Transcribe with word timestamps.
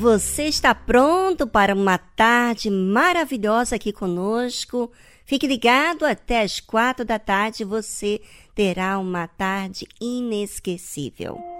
Você 0.00 0.44
está 0.44 0.74
pronto 0.74 1.46
para 1.46 1.74
uma 1.74 1.98
tarde 1.98 2.70
maravilhosa 2.70 3.76
aqui 3.76 3.92
conosco? 3.92 4.90
Fique 5.26 5.46
ligado 5.46 6.06
até 6.06 6.40
as 6.40 6.58
quatro 6.58 7.04
da 7.04 7.18
tarde, 7.18 7.64
você 7.64 8.18
terá 8.54 8.98
uma 8.98 9.28
tarde 9.28 9.86
inesquecível. 10.00 11.59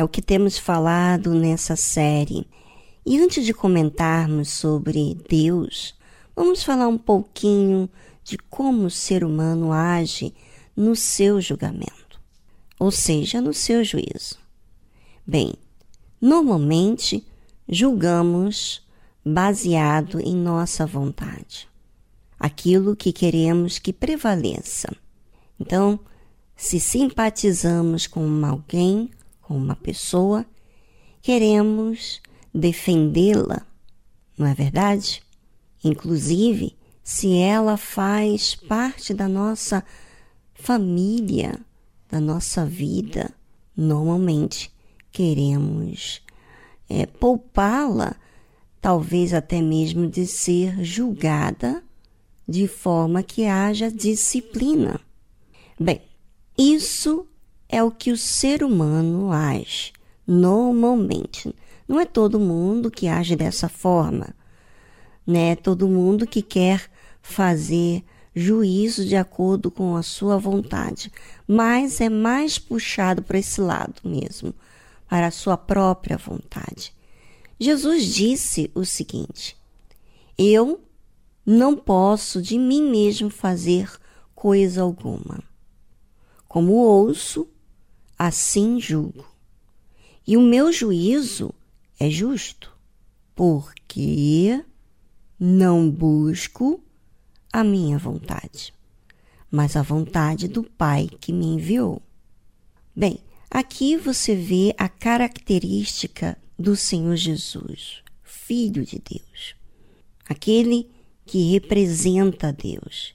É 0.00 0.04
o 0.04 0.08
que 0.08 0.22
temos 0.22 0.56
falado 0.56 1.34
nessa 1.34 1.76
série. 1.76 2.46
E 3.04 3.18
antes 3.18 3.44
de 3.44 3.52
comentarmos 3.52 4.48
sobre 4.48 5.14
Deus, 5.28 5.94
vamos 6.34 6.62
falar 6.62 6.88
um 6.88 6.96
pouquinho 6.96 7.86
de 8.24 8.38
como 8.38 8.86
o 8.86 8.90
ser 8.90 9.22
humano 9.22 9.74
age 9.74 10.32
no 10.74 10.96
seu 10.96 11.38
julgamento, 11.38 12.18
ou 12.78 12.90
seja, 12.90 13.42
no 13.42 13.52
seu 13.52 13.84
juízo. 13.84 14.38
Bem, 15.26 15.52
normalmente 16.18 17.22
julgamos 17.68 18.82
baseado 19.22 20.18
em 20.18 20.34
nossa 20.34 20.86
vontade, 20.86 21.68
aquilo 22.38 22.96
que 22.96 23.12
queremos 23.12 23.78
que 23.78 23.92
prevaleça. 23.92 24.90
Então, 25.60 26.00
se 26.56 26.80
simpatizamos 26.80 28.06
com 28.06 28.46
alguém, 28.46 29.10
uma 29.56 29.76
pessoa, 29.76 30.46
queremos 31.22 32.20
defendê-la, 32.54 33.66
não 34.36 34.46
é 34.46 34.54
verdade? 34.54 35.22
Inclusive, 35.82 36.76
se 37.02 37.36
ela 37.38 37.76
faz 37.76 38.54
parte 38.54 39.12
da 39.12 39.28
nossa 39.28 39.84
família, 40.54 41.58
da 42.08 42.20
nossa 42.20 42.64
vida, 42.64 43.32
normalmente 43.76 44.72
queremos 45.10 46.22
é, 46.88 47.06
poupá-la, 47.06 48.16
talvez 48.80 49.32
até 49.32 49.60
mesmo 49.60 50.08
de 50.08 50.26
ser 50.26 50.84
julgada 50.84 51.82
de 52.46 52.66
forma 52.66 53.22
que 53.22 53.44
haja 53.46 53.90
disciplina. 53.90 55.00
Bem, 55.78 56.02
isso 56.58 57.26
é 57.70 57.82
o 57.82 57.90
que 57.90 58.10
o 58.10 58.16
ser 58.16 58.64
humano 58.64 59.30
age 59.30 59.92
normalmente. 60.26 61.54
Não 61.86 62.00
é 62.00 62.04
todo 62.04 62.38
mundo 62.38 62.90
que 62.90 63.08
age 63.08 63.36
dessa 63.36 63.68
forma, 63.68 64.34
né? 65.26 65.56
Todo 65.56 65.88
mundo 65.88 66.26
que 66.26 66.42
quer 66.42 66.90
fazer 67.22 68.04
juízo 68.34 69.04
de 69.04 69.16
acordo 69.16 69.70
com 69.70 69.96
a 69.96 70.02
sua 70.02 70.36
vontade, 70.38 71.12
mas 71.46 72.00
é 72.00 72.08
mais 72.08 72.58
puxado 72.58 73.22
para 73.22 73.38
esse 73.38 73.60
lado 73.60 74.00
mesmo, 74.04 74.54
para 75.08 75.26
a 75.26 75.32
sua 75.32 75.56
própria 75.56 76.16
vontade. 76.16 76.92
Jesus 77.58 78.06
disse 78.06 78.70
o 78.74 78.84
seguinte: 78.84 79.56
Eu 80.38 80.80
não 81.44 81.76
posso 81.76 82.40
de 82.40 82.58
mim 82.58 82.82
mesmo 82.82 83.30
fazer 83.30 83.90
coisa 84.34 84.82
alguma. 84.82 85.42
Como 86.48 86.72
ouço, 86.72 87.46
assim 88.20 88.78
julgo. 88.78 89.24
E 90.26 90.36
o 90.36 90.42
meu 90.42 90.70
juízo 90.70 91.54
é 91.98 92.10
justo, 92.10 92.70
porque 93.34 94.62
não 95.38 95.90
busco 95.90 96.84
a 97.50 97.64
minha 97.64 97.96
vontade, 97.96 98.74
mas 99.50 99.74
a 99.74 99.80
vontade 99.80 100.48
do 100.48 100.62
Pai 100.62 101.08
que 101.18 101.32
me 101.32 101.46
enviou. 101.46 102.02
Bem, 102.94 103.20
aqui 103.50 103.96
você 103.96 104.36
vê 104.36 104.74
a 104.76 104.86
característica 104.86 106.36
do 106.58 106.76
Senhor 106.76 107.16
Jesus, 107.16 108.02
Filho 108.22 108.84
de 108.84 108.98
Deus, 108.98 109.54
aquele 110.28 110.90
que 111.24 111.52
representa 111.52 112.52
Deus, 112.52 113.14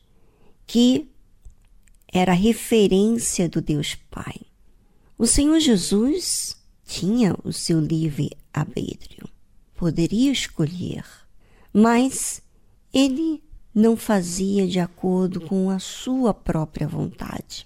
que 0.66 1.08
era 2.12 2.34
referência 2.34 3.48
do 3.48 3.62
Deus 3.62 3.94
Pai. 4.10 4.42
O 5.18 5.26
Senhor 5.26 5.60
Jesus 5.60 6.58
tinha 6.86 7.36
o 7.44 7.54
seu 7.54 7.80
livre 7.80 8.32
arbítrio, 8.54 9.30
poderia 9.74 10.30
escolher, 10.30 11.06
mas 11.72 12.42
ele 12.94 13.42
não 13.74 13.96
fazia 13.96 14.68
de 14.68 14.80
acordo 14.80 15.40
com 15.40 15.70
a 15.70 15.80
sua 15.80 16.34
própria 16.34 16.86
vontade. 16.86 17.66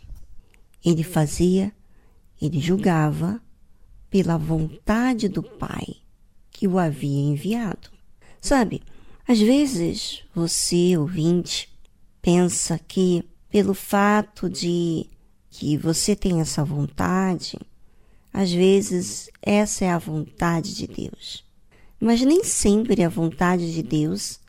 Ele 0.85 1.03
fazia, 1.03 1.73
ele 2.39 2.59
julgava 2.59 3.41
pela 4.11 4.37
vontade 4.37 5.27
do 5.27 5.41
Pai 5.41 5.97
que 6.51 6.67
o 6.67 6.77
havia 6.77 7.19
enviado. 7.19 7.89
Sabe, 8.39 8.83
às 9.27 9.39
vezes 9.39 10.23
você, 10.35 10.95
ouvinte, 10.97 11.67
pensa 12.21 12.79
que 12.79 13.23
pelo 13.49 13.73
fato 13.73 14.49
de 14.49 15.07
que 15.49 15.77
você 15.77 16.15
tem 16.15 16.41
essa 16.41 16.63
vontade, 16.63 17.57
às 18.31 18.51
vezes 18.51 19.29
essa 19.41 19.85
é 19.85 19.89
a 19.89 19.97
vontade 19.97 20.75
de 20.75 20.87
Deus. 20.87 21.43
Mas 21.99 22.21
nem 22.21 22.43
sempre 22.43 23.03
a 23.03 23.09
vontade 23.09 23.73
de 23.73 23.83
Deus 23.83 24.39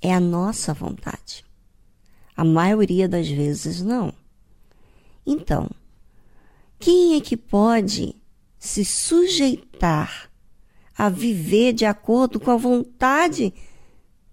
é 0.00 0.12
a 0.12 0.20
nossa 0.20 0.74
vontade. 0.74 1.44
A 2.36 2.44
maioria 2.44 3.08
das 3.08 3.28
vezes 3.28 3.80
não. 3.80 4.12
Então, 5.26 5.68
quem 6.78 7.16
é 7.16 7.20
que 7.20 7.36
pode 7.36 8.14
se 8.58 8.84
sujeitar 8.84 10.30
a 10.96 11.08
viver 11.08 11.72
de 11.72 11.84
acordo 11.84 12.38
com 12.38 12.50
a 12.50 12.56
vontade 12.56 13.52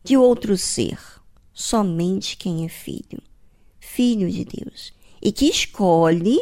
de 0.03 0.17
outro 0.17 0.57
ser? 0.57 0.99
Somente 1.53 2.35
quem 2.35 2.65
é 2.65 2.69
filho, 2.69 3.21
filho 3.79 4.29
de 4.29 4.43
Deus, 4.43 4.93
e 5.25 5.31
que 5.31 5.45
escolhe, 5.49 6.39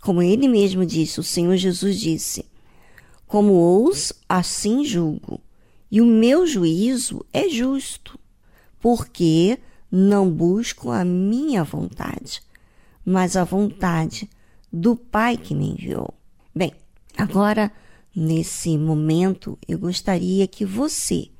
como 0.00 0.22
ele 0.22 0.46
mesmo 0.46 0.86
disse, 0.86 1.18
o 1.18 1.24
Senhor 1.24 1.56
Jesus 1.56 1.98
disse: 1.98 2.46
Como 3.26 3.54
ouço, 3.54 4.14
assim 4.28 4.84
julgo, 4.84 5.40
e 5.90 6.00
o 6.00 6.06
meu 6.06 6.46
juízo 6.46 7.26
é 7.32 7.48
justo 7.48 8.16
porque 8.78 9.58
não 9.90 10.30
busco 10.30 10.92
a 10.92 11.04
minha 11.04 11.64
vontade, 11.64 12.40
mas 13.04 13.36
a 13.36 13.42
vontade 13.42 14.30
do 14.72 14.94
Pai 14.94 15.36
que 15.36 15.52
me 15.52 15.70
enviou. 15.70 16.14
Bem, 16.54 16.72
agora, 17.16 17.72
nesse 18.14 18.78
momento, 18.78 19.58
eu 19.66 19.76
gostaria 19.76 20.46
que 20.46 20.64
você 20.64 21.30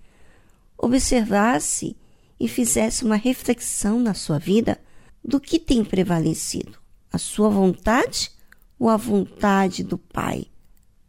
observasse 0.77 1.97
e 2.41 2.49
fizesse 2.49 3.05
uma 3.05 3.17
reflexão 3.17 4.01
na 4.01 4.13
sua 4.13 4.41
vida 4.41 4.77
do 5.25 5.41
que 5.41 5.59
tem 5.59 5.85
prevalecido, 5.85 6.79
a 7.13 7.19
sua 7.19 7.49
vontade 7.49 8.31
ou 8.79 8.89
a 8.89 8.97
vontade 8.97 9.83
do 9.83 9.97
Pai, 9.97 10.47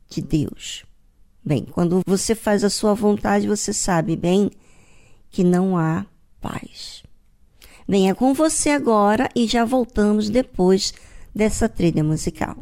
de 0.10 0.22
Deus. 0.22 0.86
Bem, 1.44 1.66
quando 1.66 2.02
você 2.06 2.34
faz 2.34 2.64
a 2.64 2.70
sua 2.70 2.94
vontade, 2.94 3.48
você 3.48 3.74
sabe 3.74 4.16
bem 4.16 4.50
que 5.30 5.44
não 5.44 5.78
há 5.78 6.06
paz. 6.42 7.04
Venha 7.88 8.16
com 8.16 8.34
você 8.34 8.70
agora 8.70 9.30
e 9.36 9.46
já 9.46 9.64
voltamos 9.64 10.30
depois 10.30 10.94
dessa 11.36 11.70
trilha 11.70 12.04
musical. 12.04 12.58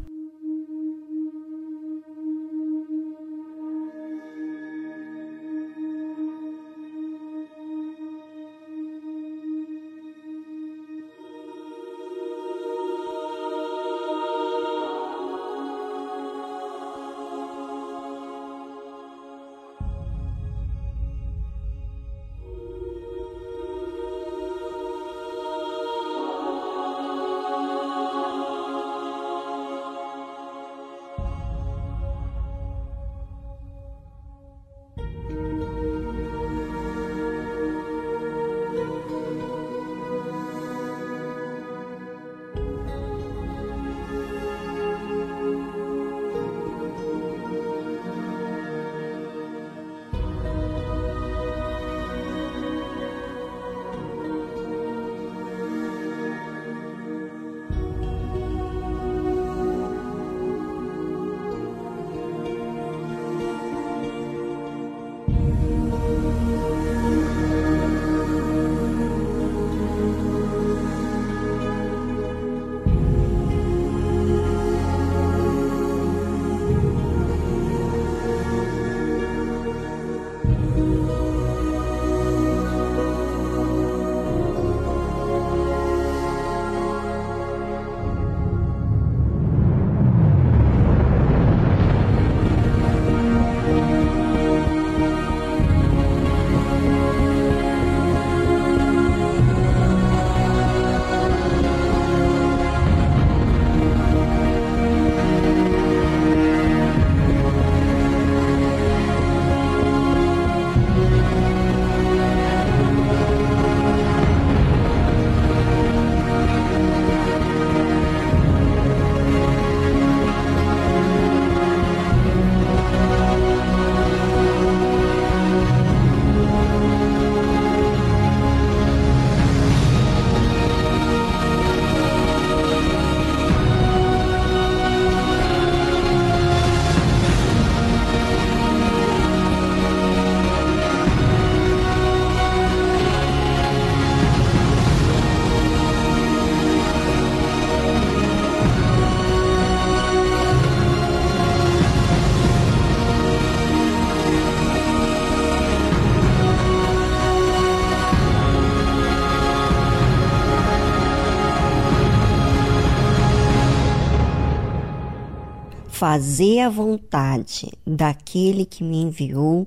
Fazer 166.03 166.59
a 166.59 166.69
vontade 166.69 167.71
daquele 167.87 168.65
que 168.65 168.83
me 168.83 169.03
enviou 169.03 169.65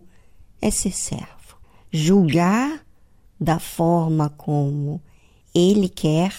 é 0.61 0.71
ser 0.71 0.93
servo. 0.93 1.57
Julgar 1.91 2.85
da 3.41 3.59
forma 3.59 4.29
como 4.29 5.01
ele 5.55 5.89
quer 5.89 6.35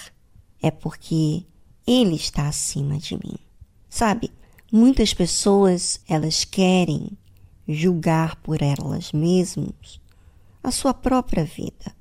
é 0.62 0.70
porque 0.70 1.44
ele 1.88 2.16
está 2.16 2.48
acima 2.48 3.00
de 3.00 3.16
mim. 3.16 3.40
Sabe, 3.90 4.30
muitas 4.72 5.16
pessoas 5.16 6.00
elas 6.08 6.44
querem 6.44 7.10
julgar 7.68 8.36
por 8.36 8.62
elas 8.62 9.12
mesmas 9.12 10.00
a 10.64 10.70
sua 10.70 10.94
própria 10.94 11.44
vida. 11.44 11.92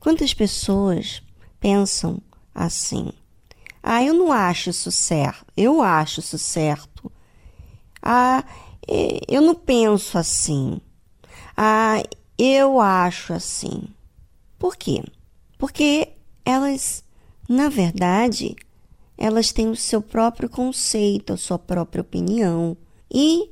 Quantas 0.00 0.34
pessoas 0.34 1.22
pensam 1.60 2.20
assim? 2.52 3.12
Ah, 3.80 4.02
eu 4.02 4.12
não 4.12 4.32
acho 4.32 4.70
isso 4.70 4.90
certo. 4.90 5.46
Eu 5.56 5.80
acho 5.82 6.18
isso 6.18 6.36
certo. 6.36 6.93
Ah, 8.06 8.44
eu 9.26 9.40
não 9.40 9.54
penso 9.54 10.18
assim. 10.18 10.78
Ah, 11.56 12.02
eu 12.36 12.78
acho 12.78 13.32
assim. 13.32 13.84
Por 14.58 14.76
quê? 14.76 15.02
Porque 15.56 16.08
elas, 16.44 17.02
na 17.48 17.70
verdade, 17.70 18.54
elas 19.16 19.52
têm 19.52 19.70
o 19.70 19.76
seu 19.76 20.02
próprio 20.02 20.50
conceito, 20.50 21.32
a 21.32 21.36
sua 21.38 21.58
própria 21.58 22.02
opinião 22.02 22.76
e 23.10 23.50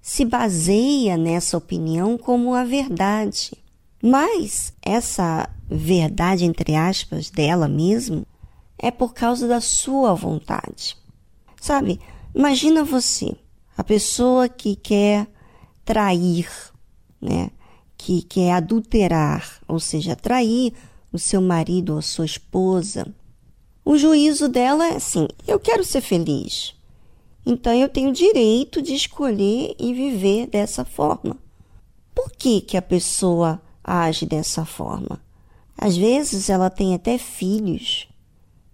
se 0.00 0.24
baseia 0.24 1.16
nessa 1.16 1.56
opinião 1.56 2.18
como 2.18 2.54
a 2.54 2.64
verdade. 2.64 3.52
Mas 4.02 4.74
essa 4.82 5.48
verdade, 5.68 6.44
entre 6.44 6.74
aspas, 6.74 7.30
dela 7.30 7.68
mesmo, 7.68 8.26
é 8.76 8.90
por 8.90 9.14
causa 9.14 9.46
da 9.46 9.60
sua 9.60 10.12
vontade. 10.12 10.96
Sabe, 11.60 12.00
imagina 12.34 12.82
você, 12.82 13.36
a 13.76 13.84
pessoa 13.84 14.48
que 14.48 14.76
quer 14.76 15.26
trair, 15.84 16.48
né? 17.20 17.50
Que 17.96 18.22
quer 18.22 18.52
adulterar, 18.52 19.60
ou 19.68 19.78
seja, 19.78 20.16
trair 20.16 20.72
o 21.12 21.18
seu 21.18 21.40
marido 21.40 21.92
ou 21.92 21.98
a 21.98 22.02
sua 22.02 22.24
esposa. 22.24 23.06
O 23.84 23.96
juízo 23.96 24.48
dela 24.48 24.86
é 24.86 24.96
assim: 24.96 25.28
eu 25.46 25.58
quero 25.58 25.84
ser 25.84 26.00
feliz. 26.00 26.74
Então 27.44 27.72
eu 27.74 27.88
tenho 27.88 28.12
direito 28.12 28.80
de 28.80 28.94
escolher 28.94 29.74
e 29.78 29.92
viver 29.92 30.46
dessa 30.46 30.84
forma. 30.84 31.36
Por 32.14 32.30
que, 32.30 32.60
que 32.60 32.76
a 32.76 32.82
pessoa 32.82 33.60
age 33.82 34.26
dessa 34.26 34.64
forma? 34.64 35.20
Às 35.76 35.96
vezes 35.96 36.48
ela 36.48 36.70
tem 36.70 36.94
até 36.94 37.18
filhos 37.18 38.08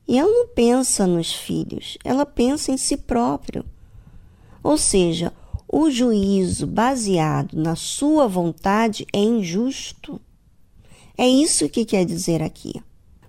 e 0.07 0.19
ela 0.19 0.31
não 0.31 0.49
pensa 0.49 1.07
nos 1.07 1.33
filhos, 1.33 1.97
ela 2.05 2.27
pensa 2.27 2.71
em 2.73 2.77
si 2.77 2.97
próprio. 2.97 3.65
Ou 4.63 4.77
seja, 4.77 5.33
o 5.71 5.91
juízo 5.91 6.67
baseado 6.67 7.55
na 7.55 7.77
sua 7.77 8.27
vontade 8.27 9.07
é 9.13 9.19
injusto. 9.19 10.21
É 11.17 11.29
isso 11.29 11.69
que 11.69 11.85
quer 11.85 12.05
dizer 12.05 12.43
aqui. 12.43 12.83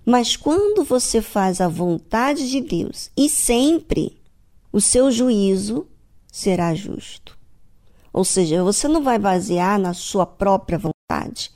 Mas 0.04 0.36
quando 0.36 0.82
você 0.82 1.20
faz 1.20 1.60
a 1.60 1.68
vontade 1.68 2.48
de 2.50 2.60
Deus 2.60 3.10
e 3.16 3.28
sempre, 3.28 4.20
o 4.72 4.80
seu 4.80 5.10
juízo 5.10 5.86
será 6.32 6.74
justo. 6.74 7.38
Ou 8.12 8.24
seja, 8.24 8.64
você 8.64 8.88
não 8.88 9.02
vai 9.02 9.18
basear 9.18 9.78
na 9.78 9.94
sua 9.94 10.26
própria 10.26 10.78
vontade, 10.78 11.52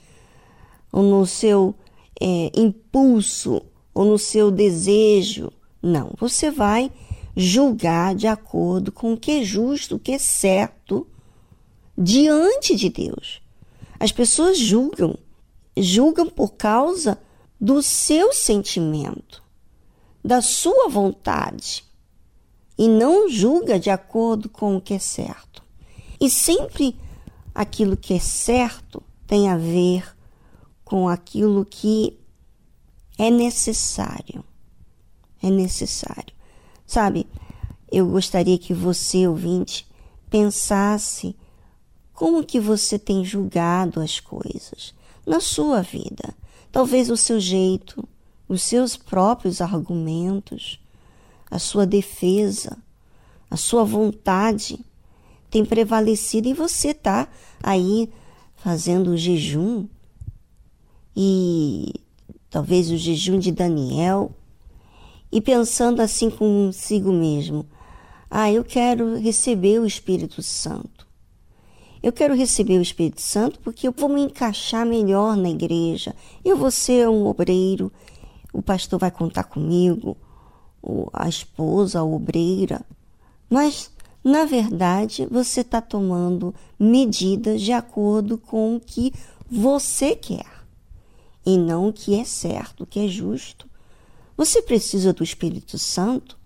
ou 0.92 1.02
no 1.02 1.26
seu 1.26 1.74
é, 2.20 2.52
impulso 2.54 3.62
ou 3.92 4.04
no 4.04 4.18
seu 4.18 4.50
desejo. 4.50 5.50
Não, 5.82 6.12
você 6.18 6.50
vai 6.50 6.90
julgar 7.36 8.14
de 8.14 8.26
acordo 8.26 8.92
com 8.92 9.12
o 9.12 9.16
que 9.16 9.30
é 9.30 9.44
justo, 9.44 9.96
o 9.96 9.98
que 9.98 10.12
é 10.12 10.18
certo 10.18 11.06
diante 11.96 12.76
de 12.76 12.88
Deus. 12.88 13.42
As 13.98 14.12
pessoas 14.12 14.58
julgam, 14.58 15.18
julgam 15.76 16.28
por 16.28 16.54
causa 16.54 17.18
do 17.60 17.82
seu 17.82 18.32
sentimento, 18.32 19.42
da 20.22 20.40
sua 20.40 20.88
vontade, 20.88 21.84
e 22.76 22.88
não 22.88 23.28
julga 23.28 23.78
de 23.78 23.90
acordo 23.90 24.48
com 24.48 24.76
o 24.76 24.80
que 24.80 24.94
é 24.94 24.98
certo. 24.98 25.62
E 26.20 26.28
sempre 26.28 26.96
aquilo 27.54 27.96
que 27.96 28.14
é 28.14 28.18
certo 28.18 29.02
tem 29.26 29.48
a 29.48 29.56
ver 29.56 30.14
com 30.84 31.08
aquilo 31.08 31.64
que 31.64 32.18
é 33.16 33.30
necessário. 33.30 34.44
É 35.42 35.50
necessário. 35.50 36.34
Sabe, 36.86 37.26
eu 37.90 38.06
gostaria 38.08 38.58
que 38.58 38.74
você, 38.74 39.26
ouvinte, 39.26 39.86
pensasse 40.28 41.36
como 42.12 42.44
que 42.44 42.60
você 42.60 42.98
tem 42.98 43.24
julgado 43.24 44.00
as 44.00 44.20
coisas 44.20 44.94
na 45.26 45.40
sua 45.40 45.82
vida. 45.82 46.34
Talvez 46.70 47.10
o 47.10 47.16
seu 47.16 47.40
jeito, 47.40 48.06
os 48.48 48.62
seus 48.62 48.96
próprios 48.96 49.60
argumentos, 49.60 50.80
a 51.50 51.58
sua 51.58 51.86
defesa, 51.86 52.76
a 53.50 53.56
sua 53.56 53.84
vontade 53.84 54.78
tem 55.50 55.64
prevalecido 55.64 56.48
e 56.48 56.52
você 56.52 56.88
está 56.88 57.28
aí 57.62 58.10
fazendo 58.56 59.12
o 59.12 59.16
jejum 59.16 59.86
e 61.16 61.94
talvez 62.50 62.90
o 62.90 62.96
jejum 62.96 63.38
de 63.38 63.52
Daniel, 63.52 64.34
e 65.34 65.40
pensando 65.40 66.00
assim 66.00 66.30
consigo 66.30 67.12
mesmo: 67.12 67.66
ah, 68.30 68.52
eu 68.52 68.62
quero 68.62 69.18
receber 69.18 69.80
o 69.80 69.86
Espírito 69.86 70.40
Santo. 70.44 71.04
Eu 72.00 72.12
quero 72.12 72.36
receber 72.36 72.78
o 72.78 72.82
Espírito 72.82 73.20
Santo 73.20 73.58
porque 73.58 73.88
eu 73.88 73.94
vou 73.96 74.08
me 74.08 74.20
encaixar 74.20 74.86
melhor 74.86 75.36
na 75.36 75.50
igreja. 75.50 76.14
Eu 76.44 76.56
vou 76.56 76.70
ser 76.70 77.08
um 77.08 77.26
obreiro, 77.26 77.90
o 78.52 78.62
pastor 78.62 79.00
vai 79.00 79.10
contar 79.10 79.44
comigo, 79.44 80.16
a 81.12 81.28
esposa, 81.28 81.98
a 81.98 82.04
obreira. 82.04 82.82
Mas, 83.50 83.90
na 84.22 84.44
verdade, 84.44 85.26
você 85.28 85.62
está 85.62 85.80
tomando 85.80 86.54
medidas 86.78 87.60
de 87.60 87.72
acordo 87.72 88.38
com 88.38 88.76
o 88.76 88.80
que 88.80 89.12
você 89.50 90.14
quer 90.14 90.46
e 91.44 91.58
não 91.58 91.88
o 91.88 91.92
que 91.92 92.20
é 92.20 92.24
certo, 92.24 92.84
o 92.84 92.86
que 92.86 93.00
é 93.00 93.08
justo. 93.08 93.73
Você 94.36 94.60
precisa 94.60 95.12
do 95.12 95.22
Espírito 95.22 95.78
Santo? 95.78 96.38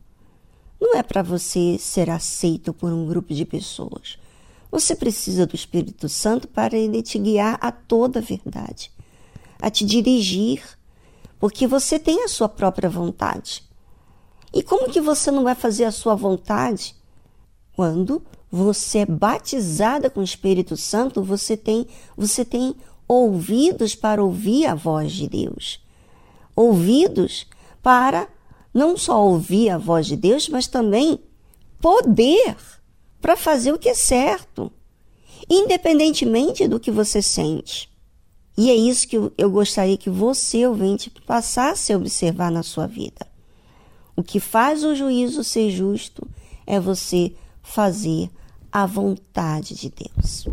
Não 0.81 0.97
é 0.97 1.03
para 1.03 1.23
você 1.23 1.77
ser 1.79 2.11
aceito 2.11 2.73
por 2.73 2.93
um 2.93 3.07
grupo 3.07 3.33
de 3.35 3.45
pessoas. 3.45 4.19
Você 4.71 4.95
precisa 4.95 5.47
do 5.47 5.57
Espírito 5.57 6.09
Santo 6.09 6.47
para 6.47 6.77
ele 6.77 7.03
te 7.03 7.19
guiar 7.19 7.59
a 7.61 7.73
toda 7.73 8.19
a 8.19 8.23
verdade, 8.23 8.93
a 9.61 9.71
te 9.71 9.85
dirigir, 9.85 10.63
porque 11.41 11.67
você 11.67 11.99
tem 11.99 12.23
a 12.23 12.29
sua 12.29 12.49
própria 12.49 12.91
vontade. 12.91 13.65
E 14.53 14.63
como 14.63 14.91
que 14.91 15.01
você 15.01 15.31
não 15.31 15.45
vai 15.45 15.55
fazer 15.55 15.85
a 15.85 15.93
sua 15.93 16.15
vontade 16.15 16.95
quando 17.75 18.23
você 18.51 18.99
é 18.99 19.07
batizada 19.07 20.11
com 20.11 20.21
o 20.21 20.25
Espírito 20.25 20.77
Santo, 20.77 21.23
você 21.23 21.57
tem, 21.57 21.87
você 22.17 22.45
tem 22.45 22.75
ouvidos 23.07 23.95
para 23.95 24.23
ouvir 24.23 24.67
a 24.67 24.75
voz 24.75 25.13
de 25.13 25.29
Deus. 25.29 25.81
Ouvidos 26.57 27.47
para 27.89 28.29
não 28.75 28.99
só 28.99 29.25
ouvir 29.25 29.71
a 29.71 29.79
voz 29.79 30.07
de 30.07 30.15
Deus, 30.15 30.47
mas 30.47 30.67
também 30.67 31.19
poder 31.81 32.55
para 33.19 33.35
fazer 33.35 33.73
o 33.73 33.79
que 33.79 33.89
é 33.89 33.95
certo, 33.95 34.71
independentemente 35.49 36.69
do 36.69 36.79
que 36.79 36.91
você 36.91 37.23
sente. 37.23 37.89
E 38.59 38.71
é 38.71 38.75
isso 38.75 39.09
que 39.09 39.17
eu 39.17 39.51
gostaria 39.51 39.97
que 39.97 40.11
você, 40.11 40.67
ouvinte, 40.67 41.11
passasse 41.27 41.91
a 41.91 41.97
observar 41.97 42.51
na 42.51 42.63
sua 42.63 42.87
vida. 42.87 43.27
O 44.15 44.23
que 44.23 44.39
faz 44.39 44.85
o 44.85 44.95
juízo 44.95 45.43
ser 45.43 45.71
justo 45.71 46.29
é 46.67 46.79
você 46.79 47.33
fazer 47.63 48.29
a 48.71 48.85
vontade 48.85 49.75
de 49.75 49.89
Deus. 49.89 50.45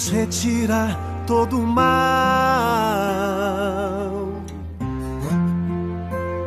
Deus 0.00 0.08
retira 0.08 0.98
todo 1.26 1.60
o 1.60 1.66
mal 1.66 1.84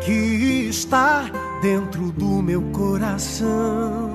que 0.03 0.65
está 0.69 1.29
dentro 1.61 2.11
do 2.11 2.41
meu 2.41 2.63
coração. 2.71 4.09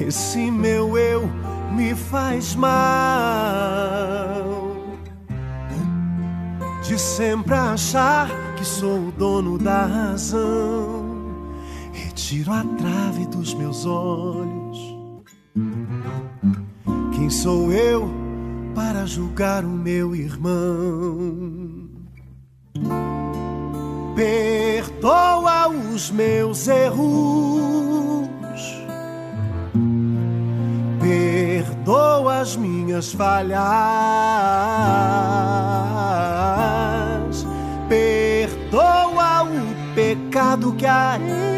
Esse 0.00 0.52
meu 0.52 0.96
eu 0.96 1.28
me 1.72 1.96
faz 1.96 2.54
mal 2.54 2.68
de 6.84 6.96
sempre 6.96 7.54
achar 7.54 8.30
que 8.56 8.64
sou 8.64 9.08
o 9.08 9.12
dono 9.12 9.58
da 9.58 9.84
razão. 9.84 11.08
Retiro 11.92 12.52
a 12.52 12.62
trave 12.78 13.26
dos 13.26 13.52
meus 13.54 13.84
olhos. 13.84 14.47
Julgar 19.08 19.64
o 19.64 19.68
meu 19.68 20.14
irmão? 20.14 21.88
Perdoa 24.14 25.68
os 25.68 26.10
meus 26.10 26.68
erros. 26.68 28.28
Perdoa 31.00 32.40
as 32.40 32.54
minhas 32.56 33.12
falhas. 33.12 33.58
Perdoa 37.88 39.44
o 39.44 39.94
pecado 39.94 40.74
que 40.74 40.84
há 40.84 41.18
em 41.18 41.57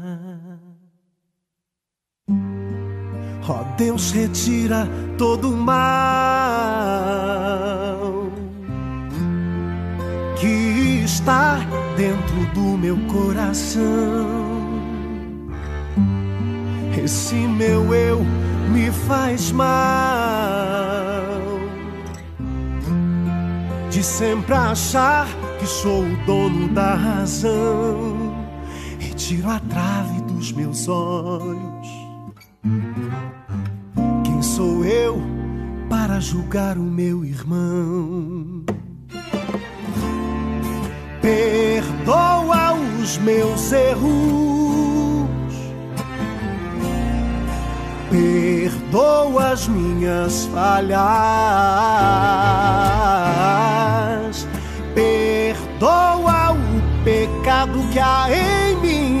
Ó 3.47 3.61
oh, 3.61 3.63
Deus, 3.75 4.11
retira 4.11 4.87
todo 5.17 5.51
o 5.51 5.57
mal 5.57 5.81
que 10.39 11.01
está 11.03 11.59
dentro 11.97 12.45
do 12.53 12.77
meu 12.77 12.97
coração. 13.07 13.81
Esse 17.03 17.35
meu 17.35 17.93
eu 17.95 18.21
me 18.71 18.91
faz 18.91 19.51
mal 19.51 19.71
de 23.89 24.03
sempre 24.03 24.53
achar 24.53 25.27
que 25.59 25.65
sou 25.65 26.03
o 26.03 26.25
dono 26.25 26.67
da 26.69 26.95
razão. 26.95 28.35
Retiro 28.99 29.49
a 29.49 29.59
trave 29.59 30.21
dos 30.21 30.51
meus 30.51 30.87
olhos. 30.87 31.70
Julgar 36.21 36.77
o 36.77 36.83
meu 36.83 37.25
irmão? 37.25 38.63
perdoa 41.21 42.73
os 42.73 43.17
meus 43.19 43.71
erros, 43.71 45.29
perdoa 48.09 49.51
as 49.51 49.67
minhas 49.67 50.45
falhas, 50.45 50.97
perdoa 54.95 56.51
o 56.51 57.03
pecado 57.03 57.79
que 57.91 57.99
há 57.99 58.27
em 58.31 58.75
mim. 58.81 59.20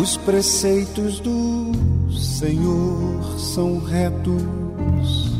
Os 0.00 0.16
preceitos 0.18 1.20
do 1.20 1.72
Senhor 2.12 3.38
são 3.38 3.78
retos 3.78 5.32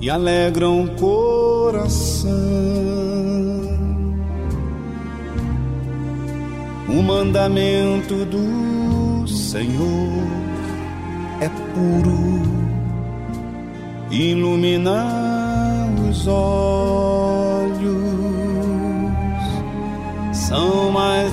e 0.00 0.08
alegram 0.08 0.84
o 0.84 0.90
coração. 0.90 2.32
O 6.88 7.02
mandamento 7.02 8.24
do 8.24 9.26
Senhor 9.26 10.22
é 11.40 11.48
puro, 11.74 12.42
ilumina 14.10 15.06
os 16.08 16.26
olhos 16.28 17.42
são 20.32 20.90
mais 20.90 21.32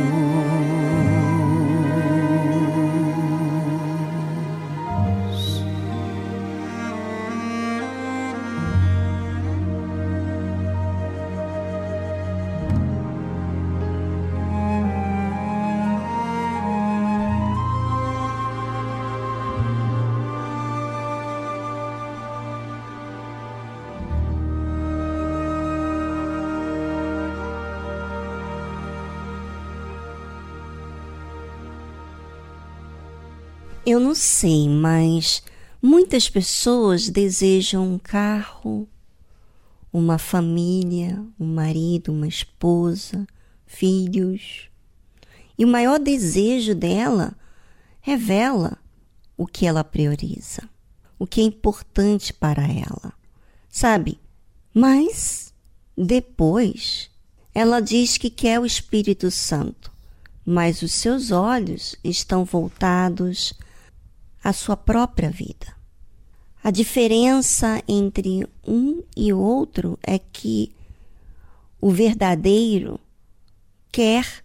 Eu 33.83 33.99
não 33.99 34.13
sei, 34.13 34.69
mas 34.69 35.41
muitas 35.81 36.29
pessoas 36.29 37.09
desejam 37.09 37.95
um 37.95 37.97
carro, 37.97 38.87
uma 39.91 40.19
família, 40.19 41.25
um 41.39 41.47
marido, 41.47 42.11
uma 42.11 42.27
esposa, 42.27 43.25
filhos. 43.65 44.69
E 45.57 45.65
o 45.65 45.67
maior 45.67 45.97
desejo 45.97 46.75
dela 46.75 47.35
revela 48.01 48.77
o 49.35 49.47
que 49.47 49.65
ela 49.65 49.83
prioriza, 49.83 50.69
o 51.17 51.25
que 51.25 51.41
é 51.41 51.43
importante 51.43 52.31
para 52.31 52.61
ela. 52.61 53.11
Sabe? 53.67 54.19
Mas 54.71 55.55
depois 55.97 57.09
ela 57.51 57.79
diz 57.79 58.15
que 58.15 58.29
quer 58.29 58.59
o 58.59 58.65
Espírito 58.65 59.31
Santo, 59.31 59.91
mas 60.45 60.83
os 60.83 60.93
seus 60.93 61.31
olhos 61.31 61.95
estão 62.03 62.45
voltados 62.45 63.55
a 64.43 64.53
sua 64.53 64.75
própria 64.75 65.29
vida. 65.29 65.75
A 66.63 66.69
diferença 66.69 67.81
entre 67.87 68.47
um 68.65 69.03
e 69.15 69.33
outro 69.33 69.97
é 70.03 70.19
que 70.19 70.71
o 71.79 71.89
verdadeiro 71.89 72.99
quer 73.91 74.43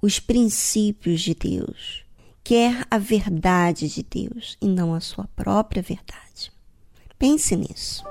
os 0.00 0.20
princípios 0.20 1.20
de 1.20 1.34
Deus, 1.34 2.04
quer 2.44 2.86
a 2.88 2.98
verdade 2.98 3.88
de 3.88 4.02
Deus 4.04 4.56
e 4.60 4.66
não 4.66 4.94
a 4.94 5.00
sua 5.00 5.26
própria 5.34 5.82
verdade. 5.82 6.52
Pense 7.18 7.56
nisso. 7.56 8.04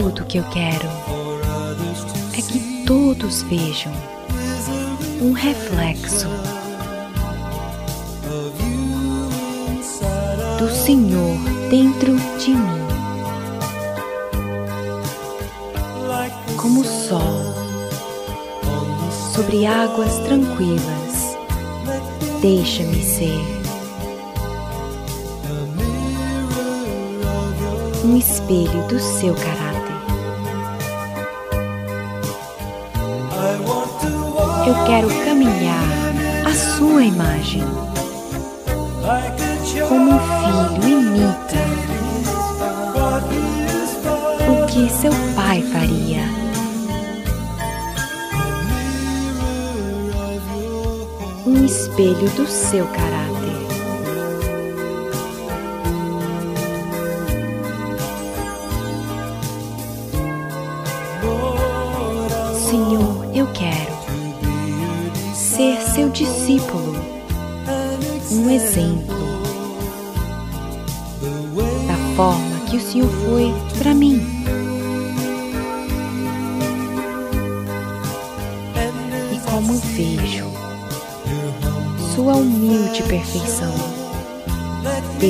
Tudo 0.00 0.24
que 0.24 0.38
eu 0.38 0.44
quero 0.50 0.88
é 2.36 2.42
que 2.42 2.84
todos 2.84 3.42
vejam 3.42 3.92
um 5.22 5.30
reflexo 5.30 6.26
do 10.58 10.68
Senhor 10.68 11.38
dentro 11.70 12.16
de 12.38 12.50
mim, 12.50 12.86
como 16.56 16.80
o 16.80 16.84
sol 16.84 17.54
sobre 19.32 19.64
águas 19.64 20.18
tranquilas. 20.20 21.38
Deixa-me 22.40 23.00
ser 23.00 23.40
um 28.04 28.16
espelho 28.16 28.86
do 28.88 28.98
seu 28.98 29.34
caráter. 29.34 29.73
Eu 34.66 34.74
quero 34.86 35.08
caminhar 35.24 35.84
à 36.46 36.54
sua 36.54 37.04
imagem, 37.04 37.62
como 39.86 40.12
um 40.12 40.18
filho 40.18 40.88
imita 40.88 41.58
o 44.50 44.66
que 44.66 44.90
seu 44.90 45.12
pai 45.36 45.60
faria. 45.60 46.22
Um 51.46 51.64
espelho 51.66 52.30
do 52.30 52.46
seu 52.46 52.86
caráter. 52.86 53.33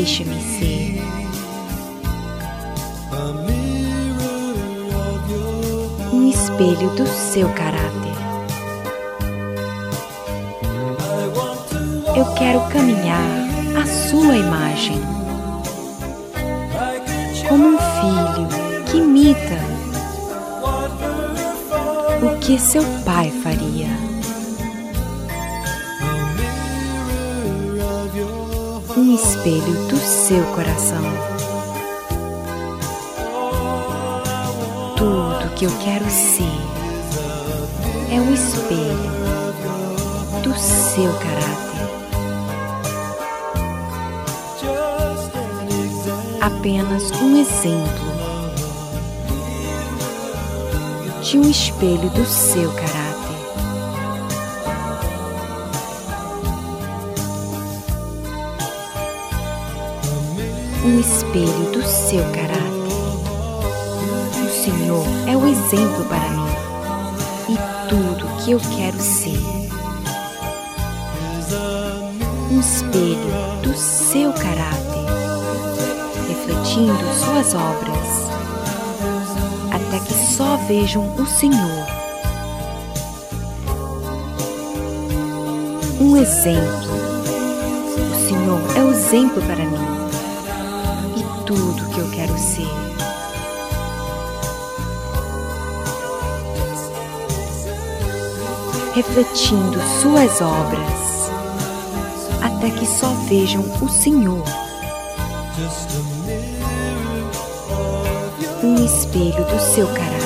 Deixa-me 0.05 0.39
ser. 0.39 1.03
Um 6.13 6.29
espelho 6.29 6.91
do 6.91 7.07
seu 7.07 7.49
caráter. 7.55 8.13
Eu 12.15 12.27
quero 12.35 12.61
caminhar 12.69 13.31
à 13.83 13.87
sua 13.87 14.37
imagem, 14.37 15.01
como 17.49 17.69
um 17.69 17.79
filho 17.79 18.85
que 18.85 18.99
imita 18.99 19.59
o 22.23 22.39
que 22.41 22.59
seu 22.59 22.85
pai 23.07 23.31
faria. 23.43 24.14
Espelho 29.45 29.89
do 29.89 29.99
seu 29.99 30.43
coração. 30.55 31.03
Tudo 34.97 35.55
que 35.55 35.67
eu 35.67 35.71
quero 35.81 36.09
ser 36.09 36.49
é 38.11 38.19
um 38.19 38.33
espelho 38.33 38.97
do 40.43 40.59
seu 40.59 41.13
caráter. 41.19 41.65
apenas 46.41 47.11
um 47.23 47.37
exemplo 47.39 48.05
de 51.23 51.39
um 51.39 51.51
espelho 51.51 52.09
do 52.11 52.25
seu 52.25 52.71
caráter. 52.73 53.04
Espelho 61.35 61.73
do 61.73 61.83
seu 61.83 62.23
caráter. 62.31 62.63
O 64.41 64.63
Senhor 64.63 65.05
é 65.27 65.37
o 65.37 65.45
exemplo 65.49 66.05
para 66.05 66.31
mim 66.31 66.47
e 67.49 67.89
tudo 67.89 68.45
que 68.45 68.53
eu 68.53 68.61
quero 68.77 69.01
ser. 69.01 69.41
Um 72.53 72.61
espelho 72.61 73.19
do 73.65 73.77
seu 73.77 74.33
caráter 74.33 74.95
refletindo 76.29 77.03
suas 77.19 77.53
obras, 77.53 78.31
até 79.73 79.99
que 80.05 80.15
só 80.15 80.57
vejam 80.69 81.05
o 81.17 81.27
Senhor. 81.27 81.87
Um 86.01 86.17
exemplo. 86.17 86.95
O 88.13 88.29
Senhor 88.29 88.61
é 88.77 88.85
o 88.85 88.93
exemplo 88.93 89.43
para 89.43 89.65
mim 89.65 90.04
tudo 91.55 91.89
que 91.91 91.99
eu 91.99 92.11
quero 92.11 92.37
ser. 92.37 92.69
Refletindo 98.95 99.81
suas 100.01 100.41
obras, 100.41 101.31
até 102.43 102.71
que 102.71 102.87
só 102.87 103.09
vejam 103.29 103.63
o 103.81 103.89
Senhor. 103.89 104.45
um 108.65 108.83
espelho 108.83 109.45
do 109.45 109.61
seu 109.61 109.87
caráter. 109.89 110.25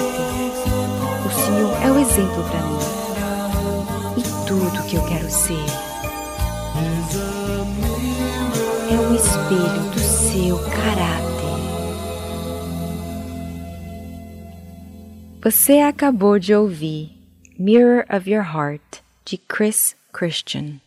O 1.27 1.45
Senhor 1.45 1.77
é 1.83 1.91
o 1.91 1.99
exemplo 1.99 2.45
para 2.45 2.63
mim 2.63 2.79
e 4.17 4.47
tudo 4.47 4.85
que 4.85 4.95
eu 4.95 5.03
quero 5.03 5.29
ser. 5.29 5.65
É 8.91 8.95
um 8.95 9.15
espelho 9.15 9.91
do 9.91 9.98
seu 10.39 10.57
caráter. 10.57 11.59
Você 15.43 15.81
acabou 15.81 16.39
de 16.39 16.55
ouvir 16.55 17.11
Mirror 17.59 18.05
of 18.09 18.31
Your 18.31 18.45
Heart 18.45 19.03
de 19.25 19.37
Chris 19.37 19.97
Christian. 20.13 20.81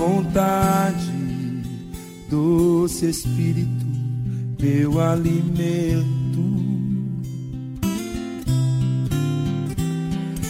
Vontade, 0.00 1.12
doce 2.30 3.10
Espírito, 3.10 3.84
meu 4.58 4.98
alimento. 4.98 6.08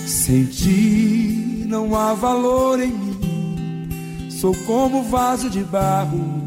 Sem 0.07 0.45
ti 0.45 1.67
não 1.67 1.97
há 1.97 2.15
valor 2.15 2.79
em 2.81 2.93
mim, 2.93 4.31
sou 4.31 4.55
como 4.67 5.03
vaso 5.03 5.51
de 5.51 5.65
barro 5.65 6.45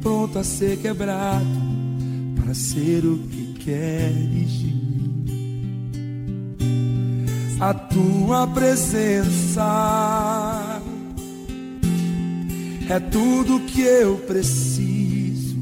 pronto 0.00 0.38
a 0.38 0.44
ser 0.44 0.78
quebrado 0.78 1.44
para 2.36 2.54
ser 2.54 3.04
o 3.04 3.18
que 3.18 3.52
queres 3.62 4.50
de 4.50 4.66
mim. 4.66 5.26
A 7.60 7.74
tua 7.74 8.46
presença 8.46 9.60
é 12.90 12.98
tudo 12.98 13.60
que 13.60 13.82
eu 13.82 14.16
preciso. 14.18 15.56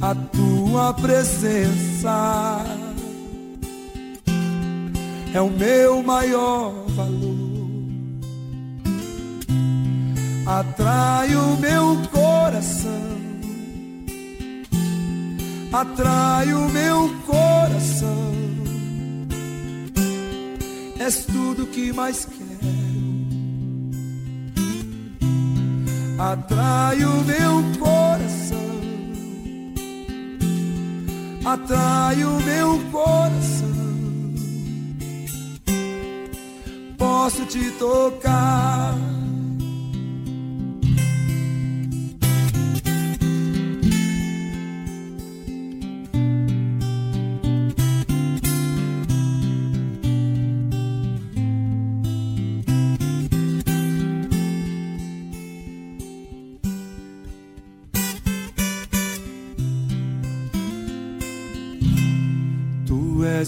A 0.00 0.14
tua 0.14 0.94
presença 0.94 2.64
é 5.34 5.40
o 5.40 5.50
meu 5.50 6.02
maior 6.02 6.72
valor. 6.88 7.36
Atrai 10.46 11.34
o 11.34 11.58
meu 11.58 11.98
coração, 12.10 13.18
atrai 15.70 16.54
o 16.54 16.66
meu 16.70 17.14
coração. 17.26 18.32
És 20.98 21.26
tudo 21.26 21.66
que 21.66 21.92
mais 21.92 22.24
quero. 22.24 22.37
Atrai 26.18 27.04
o 27.04 27.22
meu 27.22 27.62
coração, 27.78 28.58
atrai 31.44 32.24
o 32.24 32.40
meu 32.40 32.80
coração. 32.90 33.68
Posso 36.98 37.46
te 37.46 37.70
tocar 37.78 38.96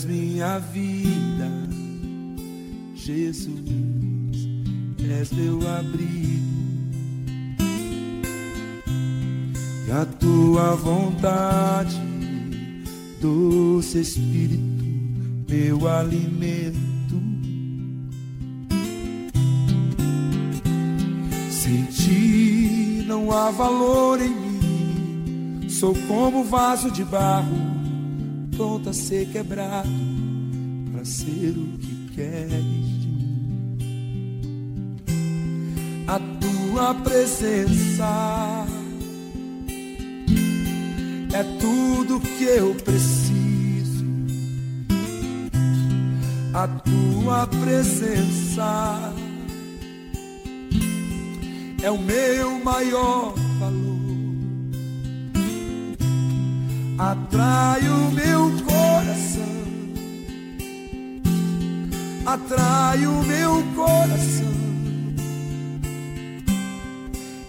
és 0.00 0.04
minha 0.04 0.58
vida, 0.58 1.50
Jesus, 2.94 3.50
és 4.98 5.30
meu 5.32 5.58
abrigo. 5.68 6.40
E 9.86 9.90
a 9.90 10.06
tua 10.06 10.74
vontade, 10.76 12.00
doce 13.20 14.00
Espírito, 14.00 14.84
meu 15.48 15.86
alimento. 15.88 16.80
Sem 21.50 21.84
ti 21.86 23.04
não 23.06 23.30
há 23.32 23.50
valor 23.50 24.20
em 24.22 24.30
mim, 24.30 25.68
sou 25.68 25.94
como 26.08 26.44
vaso 26.44 26.90
de 26.90 27.04
barro 27.04 27.69
pronto 28.60 28.90
a 28.90 28.92
ser 28.92 29.26
quebrado 29.32 29.88
para 30.92 31.02
ser 31.02 31.54
o 31.56 31.78
que 31.78 32.10
queres 32.14 33.00
de 33.00 33.08
mim. 33.08 33.78
A 36.06 36.20
tua 36.38 36.94
presença 36.96 38.66
é 41.32 41.42
tudo 41.58 42.20
que 42.20 42.44
eu 42.44 42.74
preciso. 42.74 44.04
A 46.52 46.68
tua 46.68 47.46
presença 47.46 49.14
é 51.82 51.90
o 51.90 51.96
meu 51.96 52.62
maior 52.62 53.32
valor 53.58 53.89
atrai 57.00 57.80
o 57.88 58.10
meu 58.10 58.50
coração, 58.62 59.42
atrai 62.26 63.06
o 63.06 63.22
meu 63.22 63.62
coração. 63.74 64.60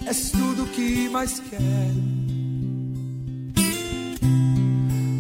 És 0.08 0.32
tudo 0.32 0.66
que 0.68 1.10
mais 1.10 1.42
quero. 1.50 2.12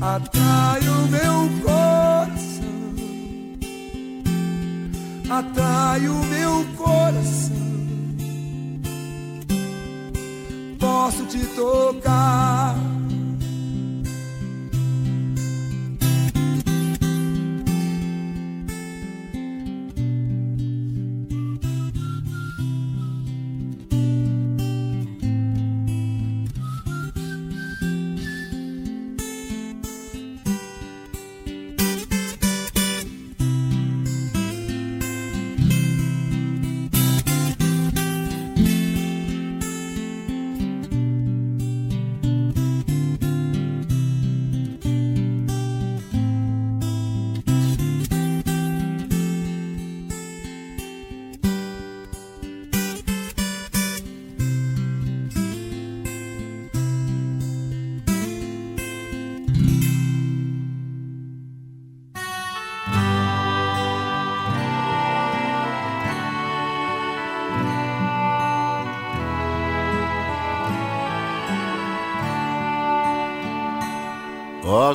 Atrai 0.01 0.81
o 0.87 1.07
meu 1.09 1.37
coração, 1.61 2.95
atrai 5.29 6.07
o 6.07 6.23
meu 6.25 6.65
coração. 6.77 7.51
Posso 10.79 11.25
te 11.25 11.45
tocar 11.47 12.75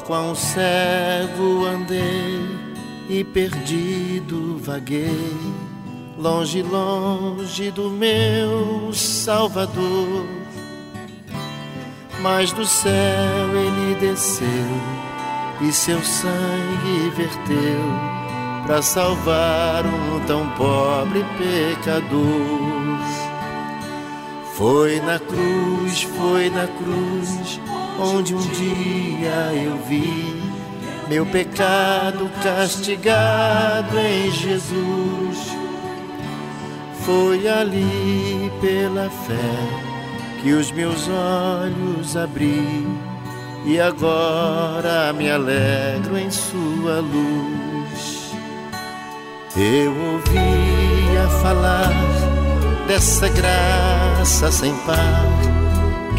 quão 0.06 0.36
cego 0.36 1.66
andei 1.66 2.40
e 3.08 3.24
perdido 3.24 4.56
vaguei, 4.62 5.36
longe, 6.16 6.62
longe 6.62 7.70
do 7.72 7.90
meu 7.90 8.92
Salvador. 8.92 10.24
Mas 12.20 12.52
do 12.52 12.64
céu 12.64 13.48
ele 13.54 13.96
desceu 13.96 14.46
e 15.60 15.72
seu 15.72 16.00
sangue 16.02 17.10
verteu 17.16 17.80
para 18.64 18.82
salvar 18.82 19.84
um 19.84 20.20
tão 20.26 20.48
pobre 20.50 21.24
pecador. 21.36 22.16
Foi 24.54 25.00
na 25.00 25.18
cruz, 25.18 26.02
foi 26.02 26.48
na 26.50 26.66
cruz 26.66 27.60
onde 27.98 28.34
um 28.34 28.40
dia 28.40 29.52
eu 29.54 29.76
vi 29.88 30.42
meu 31.08 31.24
pecado 31.26 32.30
castigado 32.42 33.98
em 33.98 34.30
Jesus. 34.30 35.56
Foi 37.04 37.46
ali 37.46 38.50
pela 38.60 39.08
fé 39.08 40.42
que 40.42 40.52
os 40.52 40.72
meus 40.72 41.08
olhos 41.08 42.16
abri 42.16 42.86
e 43.64 43.80
agora 43.80 45.12
me 45.12 45.30
alegro 45.30 46.18
em 46.18 46.30
Sua 46.30 47.00
luz. 47.00 48.32
Eu 49.56 49.92
ouvia 49.92 51.28
falar 51.40 51.92
dessa 52.88 53.28
graça 53.28 54.50
sem 54.50 54.74
par 54.78 55.55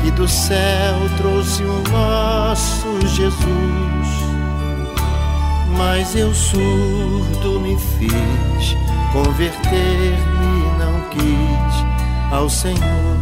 que 0.08 0.12
do 0.12 0.28
céu 0.28 0.96
trouxe 1.18 1.64
o 1.64 1.84
nosso 1.92 2.88
Jesus. 3.08 3.48
Mas 5.78 6.16
eu 6.16 6.34
surdo 6.34 7.60
me 7.60 7.78
fiz, 7.78 8.78
converter-me 9.12 10.80
não 10.80 11.10
quis 11.10 12.32
ao 12.32 12.50
Senhor 12.50 13.18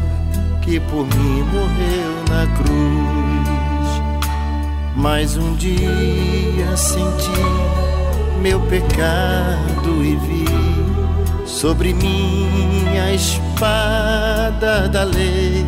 que 0.61 0.79
por 0.79 1.05
mim 1.05 1.43
morreu 1.43 2.23
na 2.29 2.45
cruz. 2.55 4.03
Mas 4.95 5.37
um 5.37 5.55
dia 5.55 6.77
senti 6.77 7.31
meu 8.41 8.59
pecado 8.61 10.03
e 10.03 10.15
vi 10.17 10.45
sobre 11.47 11.93
mim 11.93 12.85
a 13.03 13.11
espada 13.11 14.87
da 14.87 15.03
lei. 15.03 15.65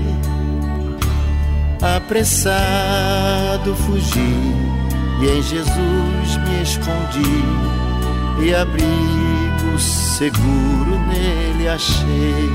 Apressado 1.82 3.75
fugi 3.75 4.67
e 5.21 5.28
em 5.30 5.41
Jesus 5.43 6.38
me 6.38 6.63
escondi 6.63 7.43
e 8.43 8.55
abrigo 8.55 9.80
seguro 9.80 10.99
nele 11.07 11.67
achei. 11.69 12.49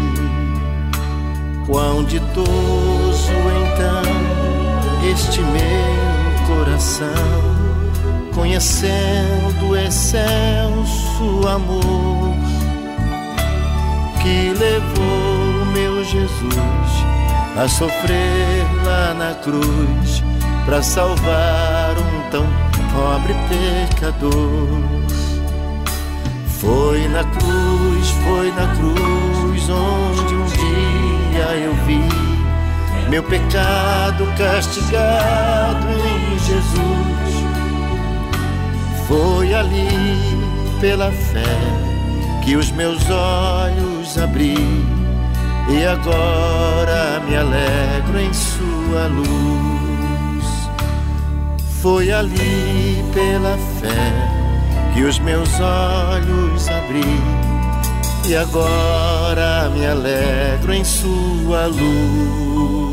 Quão 1.66 2.02
ditoso 2.02 3.32
então 3.62 4.02
este 5.08 5.40
meu 5.40 6.56
coração, 6.56 7.08
conhecendo 8.34 9.68
o 9.68 9.76
excelso 9.76 11.48
amor 11.48 12.34
que 14.20 14.52
levou 14.58 15.66
meu 15.72 16.04
Jesus 16.04 17.11
a 17.56 17.68
sofrer 17.68 18.64
lá 18.84 19.14
na 19.14 19.34
cruz 19.34 20.22
para 20.64 20.82
salvar 20.82 21.94
um 21.98 22.30
tão 22.30 22.46
pobre 22.92 23.34
pecador. 23.48 24.32
Foi 26.46 27.08
na 27.08 27.24
cruz, 27.24 28.10
foi 28.24 28.52
na 28.52 28.74
cruz 28.76 29.68
onde 29.68 30.34
um 30.34 30.44
dia 30.46 31.44
eu 31.56 31.74
vi 31.86 32.22
meu 33.10 33.22
pecado 33.24 34.26
castigado 34.38 35.86
em 35.90 36.38
Jesus. 36.38 37.52
Foi 39.06 39.52
ali 39.52 40.38
pela 40.80 41.10
fé 41.10 41.58
que 42.42 42.56
os 42.56 42.70
meus 42.70 43.02
olhos 43.10 44.16
abri 44.16 44.56
e 45.68 45.84
agora 45.84 47.20
me 47.26 47.36
alegro 47.36 48.18
em 48.20 48.32
sua 48.32 49.06
luz. 49.08 50.44
Foi 51.80 52.12
ali 52.12 53.04
pela 53.12 53.56
fé 53.80 54.32
que 54.94 55.02
os 55.02 55.18
meus 55.18 55.50
olhos 55.60 56.68
abri 56.68 57.20
e 58.28 58.36
agora 58.36 59.68
me 59.70 59.86
alegro 59.86 60.72
em 60.72 60.84
sua 60.84 61.66
luz. 61.66 62.91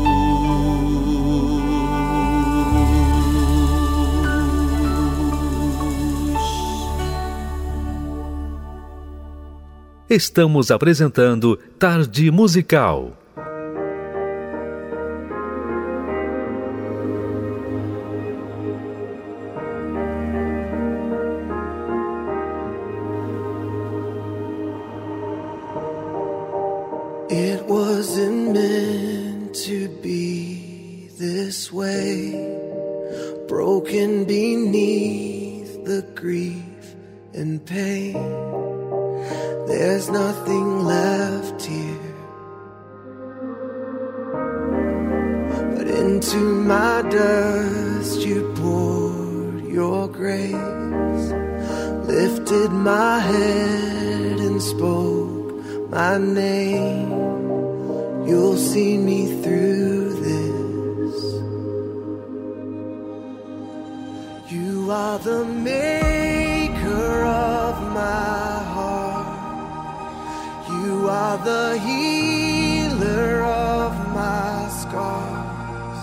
Estamos 10.10 10.72
apresentando 10.72 11.56
Tarde 11.78 12.32
Musical. 12.32 13.16
It 27.30 27.64
wasn't 27.68 28.52
meant 28.52 29.54
to 29.64 29.88
be 30.02 31.08
this 31.20 31.72
way, 31.72 32.32
broken 33.46 34.24
beneath 34.24 35.84
the 35.84 36.04
grief 36.16 36.96
and 37.32 37.64
pain. 37.64 38.49
There's 39.66 40.08
nothing 40.10 40.84
left 40.84 41.62
here. 41.62 42.16
But 45.74 45.86
into 45.88 46.38
my 46.38 47.02
dust 47.08 48.20
you 48.26 48.52
poured 48.56 49.64
your 49.66 50.08
grace, 50.08 51.26
lifted 52.06 52.70
my 52.72 53.20
head 53.20 54.40
and 54.40 54.60
spoke 54.60 55.54
my 55.90 56.18
name. 56.18 57.10
You'll 58.26 58.56
see 58.56 58.96
me 58.96 59.42
through 59.42 60.14
this. 60.28 61.16
You 64.52 64.90
are 64.90 65.18
the 65.18 65.44
maker 65.44 65.99
the 71.38 71.78
healer 71.78 73.42
of 73.42 73.92
my 74.14 74.68
scars. 74.68 76.00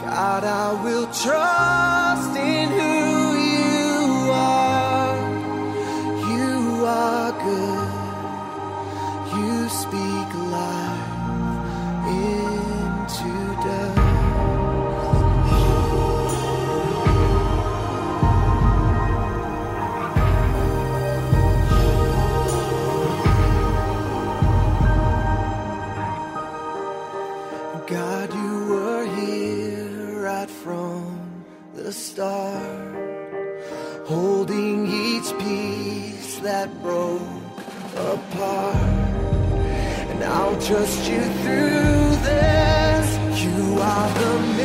God, 0.00 0.44
I 0.44 0.72
will 0.84 1.06
trust 1.06 2.36
in 2.36 2.68
who 2.70 2.96
you 3.54 4.30
are. 4.32 5.16
You 6.32 6.84
are 6.86 7.32
good. 7.46 7.88
You 9.36 9.68
speak 9.68 10.28
life 10.50 10.88
apart. 38.14 38.76
And 40.10 40.24
I'll 40.24 40.60
trust 40.60 41.08
you 41.10 41.22
through 41.42 42.16
this. 42.30 43.06
You 43.44 43.78
are 43.80 44.10
the 44.20 44.57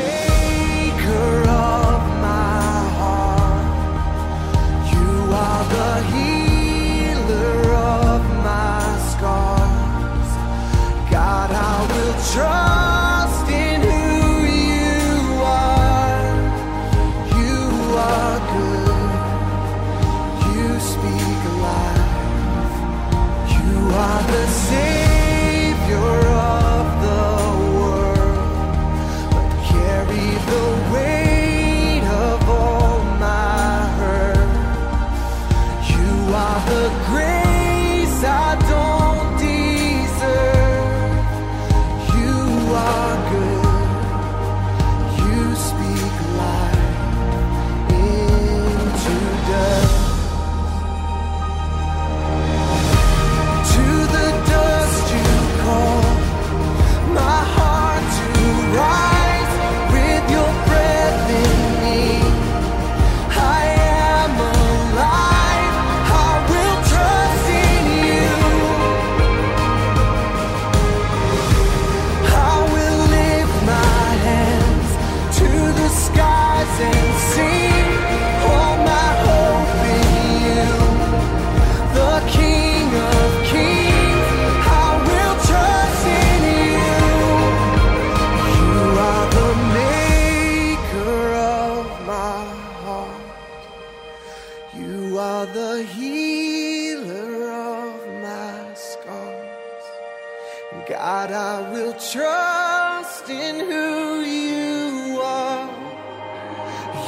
trust 101.99 103.29
in 103.29 103.59
who 103.59 104.21
you 104.21 105.21
are. 105.21 105.69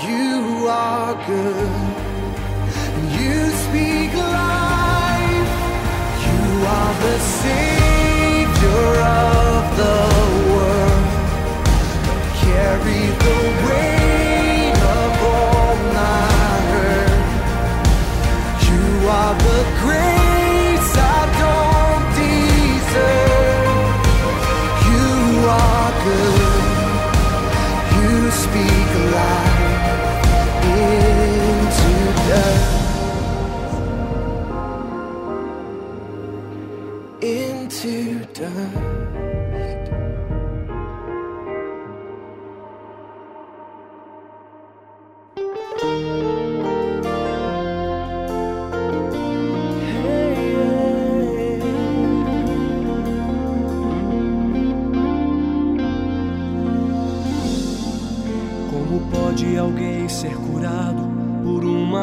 You 0.07 0.67
are 0.67 1.15
good. 1.25 1.71
You 3.17 3.49
speak 3.65 4.13
life. 4.13 5.51
You 6.25 6.65
are 6.67 6.93
the 7.01 7.19
Savior 7.19 9.01
of 9.01 9.77
the 9.77 10.04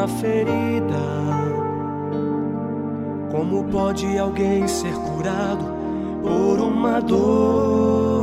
ferida? 0.07 1.23
Como 3.31 3.63
pode 3.65 4.17
alguém 4.17 4.67
ser 4.67 4.93
curado 4.93 5.65
por 6.21 6.59
uma 6.59 6.99
dor? 7.01 8.13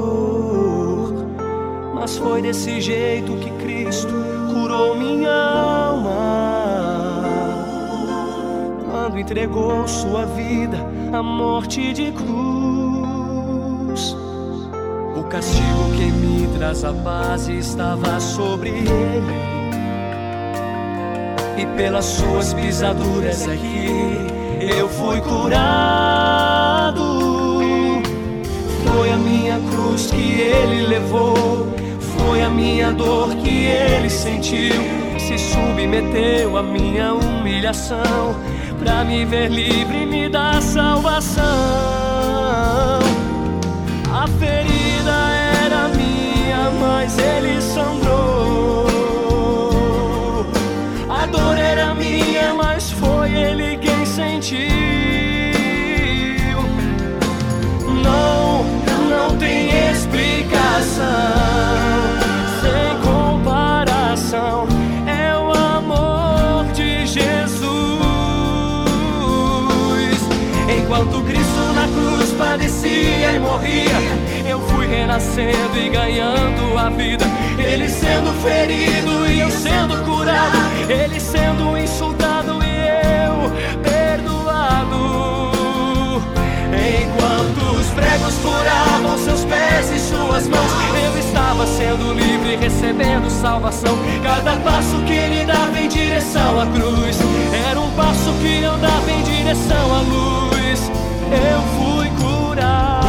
Mas 1.94 2.16
foi 2.16 2.40
desse 2.42 2.80
jeito 2.80 3.36
que 3.36 3.50
Cristo 3.62 4.12
curou 4.52 4.96
minha 4.96 5.32
alma. 5.32 6.10
Quando 8.90 9.18
entregou 9.18 9.86
sua 9.86 10.26
vida 10.26 10.78
à 11.12 11.22
morte 11.22 11.92
de 11.92 12.12
cruz. 12.12 12.30
O 15.16 15.24
castigo 15.24 15.90
que 15.96 16.10
me 16.12 16.46
traz 16.56 16.84
a 16.84 16.92
paz 16.92 17.48
estava 17.48 18.18
sobre 18.20 18.70
ele. 18.70 19.59
E 21.56 21.66
pelas 21.76 22.04
suas 22.04 22.54
pisaduras 22.54 23.46
que 23.46 24.70
eu 24.78 24.88
fui 24.88 25.20
curado. 25.20 27.02
Foi 28.84 29.12
a 29.12 29.16
minha 29.16 29.60
cruz 29.70 30.10
que 30.10 30.40
ele 30.40 30.86
levou. 30.86 31.68
Foi 32.00 32.42
a 32.42 32.50
minha 32.50 32.92
dor 32.92 33.34
que 33.36 33.66
ele 33.66 34.10
sentiu. 34.10 34.74
Se 35.18 35.38
submeteu 35.38 36.56
à 36.56 36.62
minha 36.62 37.14
humilhação. 37.14 38.34
Pra 38.78 39.04
me 39.04 39.24
ver 39.24 39.50
livre 39.50 40.02
e 40.02 40.06
me 40.06 40.28
dar 40.28 40.60
salvação. 40.62 42.09
Padecia 73.30 73.34
e 73.34 73.38
morria, 73.38 74.48
eu 74.48 74.60
fui 74.60 74.86
renascendo 74.86 75.76
e 75.76 75.88
ganhando 75.88 76.78
a 76.78 76.90
vida. 76.90 77.24
Ele 77.58 77.88
sendo 77.88 78.32
ferido 78.42 79.26
e 79.30 79.40
eu 79.40 79.50
sendo 79.50 79.96
curado, 80.04 80.58
ele 80.88 81.20
sendo 81.20 81.76
insultado 81.78 82.58
e 82.64 82.88
eu 83.26 83.50
perdoado. 83.82 84.96
Enquanto 86.72 87.80
os 87.80 87.86
pregos 87.88 88.34
furavam 88.38 89.18
seus 89.18 89.44
pés 89.44 89.90
e 89.90 89.98
suas 89.98 90.48
mãos, 90.48 90.72
eu 91.04 91.18
estava 91.18 91.66
sendo 91.66 92.12
livre, 92.12 92.56
recebendo 92.56 93.30
salvação. 93.30 93.96
Cada 94.22 94.56
passo 94.56 94.96
que 95.06 95.12
ele 95.12 95.44
dava 95.44 95.78
em 95.78 95.88
direção 95.88 96.60
à 96.60 96.66
cruz 96.66 97.18
era 97.68 97.78
um 97.80 97.90
passo 97.92 98.32
que 98.40 98.62
eu 98.62 98.76
dava 98.78 99.10
em 99.10 99.22
direção 99.22 99.94
à 99.94 100.00
luz. 100.00 100.90
Eu 101.32 101.60
fui 101.78 102.10
curado, 102.20 102.99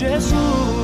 Jesus. 0.00 0.79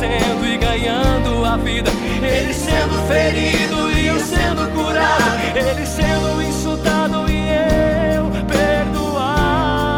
Fui 0.00 0.08
renascendo 0.08 0.46
e 0.46 0.56
ganhando 0.56 1.44
a 1.44 1.56
vida. 1.58 1.90
Ele 2.22 2.54
sendo 2.54 2.94
ferido 3.06 3.90
e 3.92 4.06
eu 4.06 4.18
sendo 4.18 4.66
curado, 4.74 5.38
ele 5.54 5.86
sendo 5.86 6.42
insultado 6.42 7.30
e 7.30 7.48
eu 8.16 8.30
perdoado. 8.46 9.90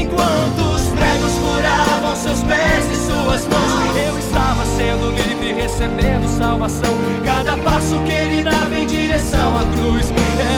Enquanto 0.00 0.60
os 0.74 0.82
pregos 0.88 1.32
furavam 1.38 2.16
seus 2.16 2.42
pés 2.44 2.90
e 2.90 2.96
suas 2.96 3.46
mãos, 3.46 3.96
eu 3.96 4.18
estava 4.18 4.64
sendo 4.64 5.10
livre, 5.10 5.52
recebendo 5.52 6.26
salvação. 6.28 6.96
Cada 7.24 7.56
passo 7.58 7.98
que 8.00 8.12
ele 8.12 8.42
dava 8.42 8.74
em 8.74 8.86
direção 8.86 9.58
à 9.58 9.64
cruz 9.76 10.10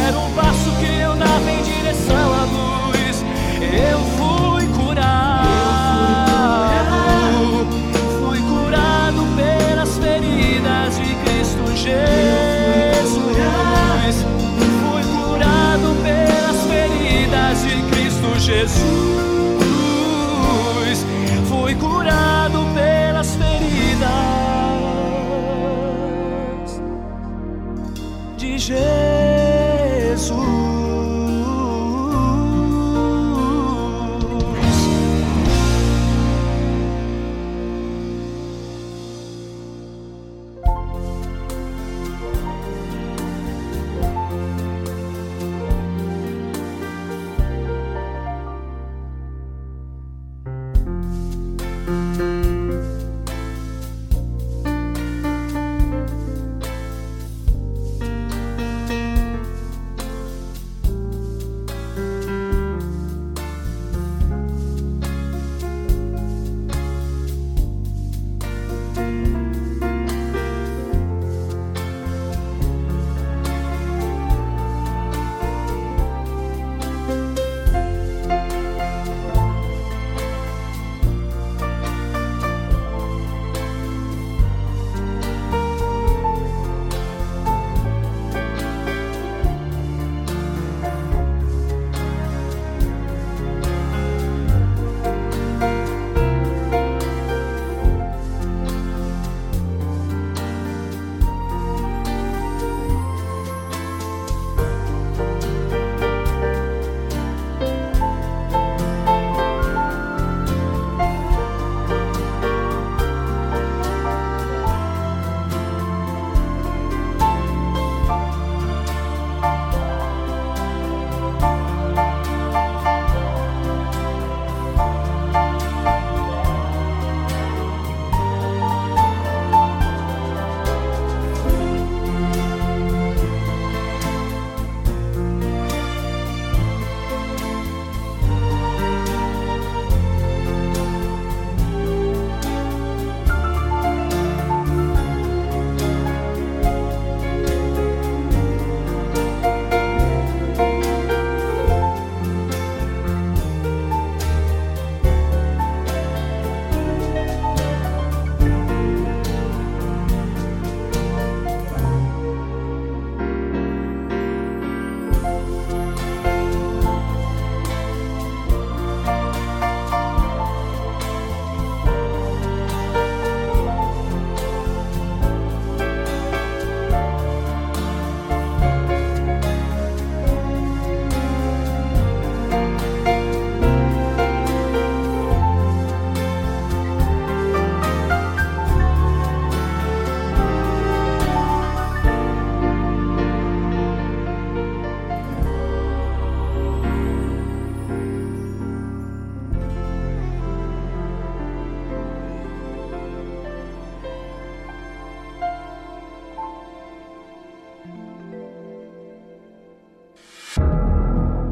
era 0.07 0.19
um 0.19 0.31
passo 0.33 0.71
que 0.79 1.01
eu 1.01 1.15
dava 1.17 1.51
em 1.51 1.63
direção 1.63 2.33
à 2.35 2.45
luz. 2.45 3.25
Eu 3.61 4.14
Jesus. 11.85 13.05
Fui 14.81 15.03
curado 15.19 15.95
pelas 16.03 16.57
feridas 16.67 17.63
de 17.63 17.83
Cristo 17.91 18.29
Jesus. 18.41 19.34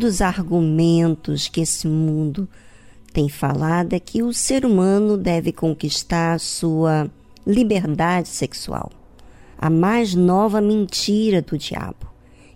Dos 0.00 0.22
argumentos 0.22 1.46
que 1.46 1.60
esse 1.60 1.86
mundo 1.86 2.48
tem 3.12 3.28
falado 3.28 3.92
é 3.92 4.00
que 4.00 4.22
o 4.22 4.32
ser 4.32 4.64
humano 4.64 5.18
deve 5.18 5.52
conquistar 5.52 6.32
a 6.32 6.38
sua 6.38 7.10
liberdade 7.46 8.28
sexual. 8.28 8.90
A 9.58 9.68
mais 9.68 10.14
nova 10.14 10.58
mentira 10.58 11.42
do 11.42 11.58
diabo 11.58 12.10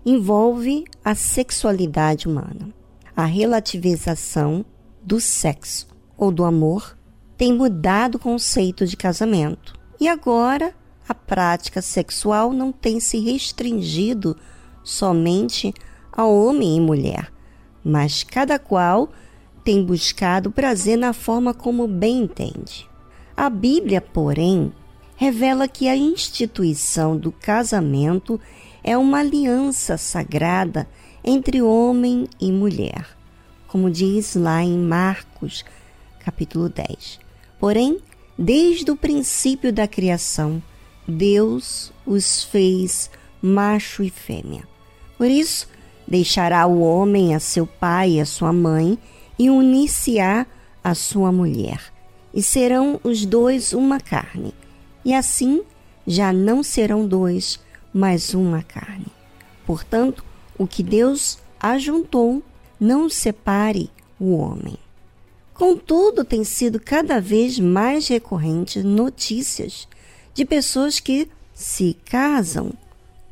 envolve 0.07 0.85
a 1.05 1.15
sexualidade 1.15 2.27
humana. 2.27 2.71
A 3.15 3.27
relativização 3.27 4.65
do 5.03 5.21
sexo 5.21 5.87
ou 6.17 6.33
do 6.33 6.45
amor 6.45 6.97
tem 7.37 7.53
mudado 7.53 8.15
o 8.15 8.19
conceito 8.19 8.87
de 8.87 8.97
casamento. 8.97 9.75
E 10.01 10.09
agora 10.09 10.75
a 11.07 11.13
prática 11.15 11.83
sexual 11.83 12.55
não 12.55 12.73
tem 12.73 12.99
se 13.01 13.19
restringido 13.19 14.35
somente 14.83 15.75
a 16.17 16.25
homem 16.25 16.77
e 16.77 16.81
mulher, 16.81 17.34
mas 17.85 18.23
cada 18.23 18.59
qual 18.59 19.11
tem 19.63 19.85
buscado 19.85 20.51
prazer 20.51 20.97
na 20.97 21.13
forma 21.13 21.53
como 21.53 21.87
bem 21.87 22.23
entende. 22.23 22.89
A 23.37 23.51
Bíblia, 23.51 24.01
porém, 24.01 24.73
revela 25.17 25.69
que 25.69 25.89
a 25.89 25.97
instituição 25.97 27.17
do 27.17 27.33
casamento 27.33 28.41
é 28.83 28.97
uma 28.97 29.21
aliança 29.21 29.97
sagrada 29.97 30.89
entre 31.25 31.63
homem 31.63 32.29
e 32.41 32.53
mulher, 32.53 33.09
como 33.67 33.91
diz 33.91 34.35
lá 34.35 34.63
em 34.63 34.79
Marcos, 34.79 35.65
capítulo 36.21 36.69
10. 36.69 37.19
Porém, 37.59 37.99
desde 38.39 38.91
o 38.91 38.97
princípio 38.97 39.73
da 39.73 39.89
criação, 39.89 40.63
Deus 41.09 41.93
os 42.07 42.45
fez 42.45 43.11
macho 43.41 44.03
e 44.03 44.11
fêmea. 44.11 44.67
Por 45.17 45.27
isso, 45.27 45.69
Deixará 46.07 46.67
o 46.67 46.81
homem 46.81 47.35
a 47.35 47.41
seu 47.41 47.67
pai 47.67 48.13
e 48.13 48.21
a 48.21 48.27
sua 48.27 48.53
mãe 48.53 48.99
e 49.39 49.51
unir-se-á 49.51 50.47
a 50.83 50.95
sua 50.95 51.33
mulher, 51.33 51.81
e 52.33 52.43
serão 52.43 53.01
os 53.03 53.25
dois 53.25 53.73
uma 53.73 53.99
carne. 53.99 54.55
E 55.05 55.15
assim 55.15 55.63
já 56.07 56.33
não 56.33 56.63
serão 56.63 57.07
dois, 57.07 57.59
mas 57.93 58.35
uma 58.35 58.63
carne. 58.63 59.07
Portanto, 59.67 60.25
o 60.59 60.67
que 60.67 60.83
Deus 60.83 61.39
ajuntou, 61.59 62.43
não 62.79 63.09
separe 63.09 63.91
o 64.21 64.37
homem. 64.37 64.77
Contudo, 65.55 66.25
tem 66.25 66.45
sido 66.45 66.79
cada 66.79 67.21
vez 67.21 67.59
mais 67.59 68.09
recorrente 68.09 68.83
notícias 68.83 69.89
de 70.35 70.45
pessoas 70.45 71.01
que 71.01 71.29
se 71.55 71.97
casam 72.05 72.73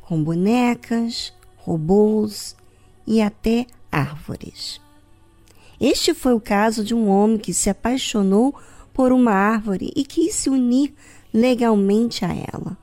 com 0.01 0.23
bonecas, 0.23 1.33
robôs 1.57 2.55
e 3.05 3.21
até 3.21 3.65
árvores. 3.91 4.81
Este 5.79 6.13
foi 6.13 6.33
o 6.33 6.39
caso 6.39 6.83
de 6.83 6.93
um 6.93 7.09
homem 7.09 7.37
que 7.37 7.53
se 7.53 7.69
apaixonou 7.69 8.55
por 8.93 9.11
uma 9.11 9.31
árvore 9.31 9.91
e 9.95 10.03
quis 10.03 10.35
se 10.35 10.49
unir 10.49 10.93
legalmente 11.33 12.23
a 12.23 12.33
ela. 12.33 12.77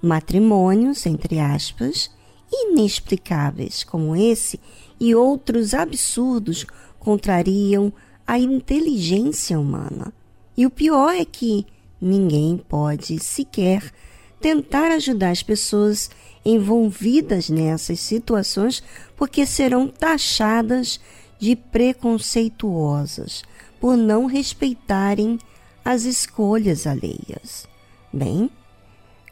Matrimônios, 0.00 1.04
entre 1.04 1.40
aspas, 1.40 2.10
inexplicáveis 2.50 3.84
como 3.84 4.14
esse 4.16 4.60
e 4.98 5.14
outros 5.14 5.74
absurdos 5.74 6.64
contrariam 6.98 7.92
a 8.26 8.38
inteligência 8.38 9.58
humana. 9.58 10.12
E 10.56 10.66
o 10.66 10.70
pior 10.70 11.14
é 11.14 11.24
que 11.24 11.66
ninguém 12.00 12.56
pode 12.56 13.22
sequer 13.22 13.92
tentar 14.40 14.92
ajudar 14.92 15.30
as 15.30 15.42
pessoas 15.42 16.10
envolvidas 16.44 17.48
nessas 17.48 18.00
situações 18.00 18.82
porque 19.16 19.44
serão 19.44 19.88
taxadas 19.88 21.00
de 21.38 21.54
preconceituosas 21.54 23.42
por 23.80 23.96
não 23.96 24.26
respeitarem 24.26 25.38
as 25.84 26.04
escolhas 26.04 26.86
alheias. 26.86 27.66
Bem, 28.12 28.50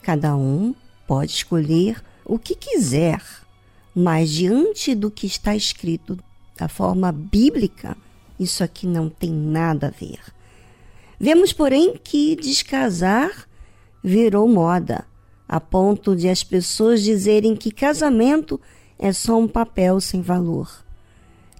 cada 0.02 0.36
um 0.36 0.74
pode 1.06 1.32
escolher 1.32 2.02
o 2.24 2.38
que 2.38 2.54
quiser, 2.54 3.22
mas 3.94 4.30
diante 4.30 4.94
do 4.94 5.10
que 5.10 5.26
está 5.26 5.54
escrito 5.54 6.18
da 6.56 6.68
forma 6.68 7.12
bíblica, 7.12 7.96
isso 8.38 8.62
aqui 8.62 8.86
não 8.86 9.08
tem 9.08 9.30
nada 9.30 9.88
a 9.88 9.90
ver. 9.90 10.20
Vemos, 11.18 11.52
porém, 11.52 11.98
que 12.02 12.36
descasar 12.36 13.48
virou 14.02 14.46
moda, 14.46 15.06
a 15.48 15.60
ponto 15.60 16.16
de 16.16 16.28
as 16.28 16.42
pessoas 16.42 17.02
dizerem 17.02 17.54
que 17.54 17.70
casamento 17.70 18.60
é 18.98 19.12
só 19.12 19.38
um 19.38 19.46
papel 19.46 20.00
sem 20.00 20.20
valor. 20.20 20.84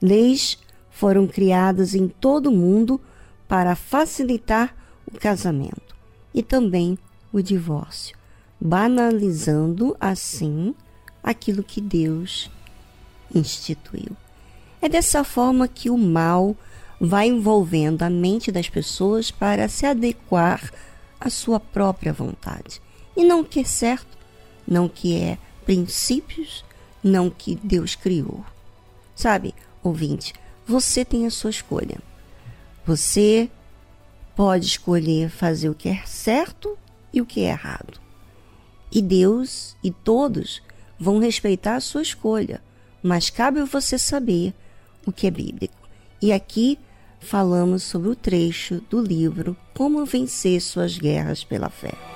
Leis 0.00 0.58
foram 0.90 1.26
criadas 1.26 1.94
em 1.94 2.08
todo 2.08 2.48
o 2.48 2.52
mundo 2.52 3.00
para 3.46 3.76
facilitar 3.76 4.74
o 5.06 5.18
casamento 5.18 5.94
e 6.34 6.42
também 6.42 6.98
o 7.32 7.40
divórcio, 7.40 8.16
banalizando 8.60 9.96
assim 10.00 10.74
aquilo 11.22 11.62
que 11.62 11.80
Deus 11.80 12.50
instituiu. 13.34 14.16
É 14.80 14.88
dessa 14.88 15.24
forma 15.24 15.68
que 15.68 15.90
o 15.90 15.98
mal 15.98 16.56
vai 17.00 17.28
envolvendo 17.28 18.02
a 18.02 18.10
mente 18.10 18.50
das 18.50 18.68
pessoas 18.68 19.30
para 19.30 19.68
se 19.68 19.84
adequar 19.84 20.72
a 21.20 21.28
sua 21.28 21.58
própria 21.60 22.12
vontade. 22.12 22.80
E 23.16 23.24
não 23.24 23.40
o 23.40 23.44
que 23.44 23.60
é 23.60 23.64
certo, 23.64 24.16
não 24.66 24.86
o 24.86 24.90
que 24.90 25.16
é 25.16 25.38
princípios, 25.64 26.64
não 27.02 27.28
o 27.28 27.30
que 27.30 27.54
Deus 27.56 27.94
criou. 27.94 28.44
Sabe, 29.14 29.54
ouvinte, 29.82 30.34
você 30.66 31.04
tem 31.04 31.26
a 31.26 31.30
sua 31.30 31.50
escolha. 31.50 31.98
Você 32.84 33.50
pode 34.34 34.66
escolher 34.66 35.30
fazer 35.30 35.70
o 35.70 35.74
que 35.74 35.88
é 35.88 36.02
certo 36.04 36.76
e 37.12 37.20
o 37.20 37.26
que 37.26 37.40
é 37.40 37.50
errado. 37.50 37.98
E 38.92 39.00
Deus 39.00 39.76
e 39.82 39.90
todos 39.90 40.62
vão 40.98 41.18
respeitar 41.18 41.76
a 41.76 41.80
sua 41.80 42.02
escolha, 42.02 42.62
mas 43.02 43.30
cabe 43.30 43.60
a 43.60 43.64
você 43.64 43.98
saber 43.98 44.54
o 45.06 45.12
que 45.12 45.26
é 45.26 45.30
bíblico. 45.30 45.88
E 46.20 46.32
aqui 46.32 46.78
falamos 47.20 47.82
sobre 47.82 48.08
o 48.08 48.16
trecho 48.16 48.80
do 48.90 49.00
livro 49.00 49.56
Como 49.74 50.04
Vencer 50.04 50.60
Suas 50.60 50.98
Guerras 50.98 51.42
pela 51.44 51.70
Fé. 51.70 52.15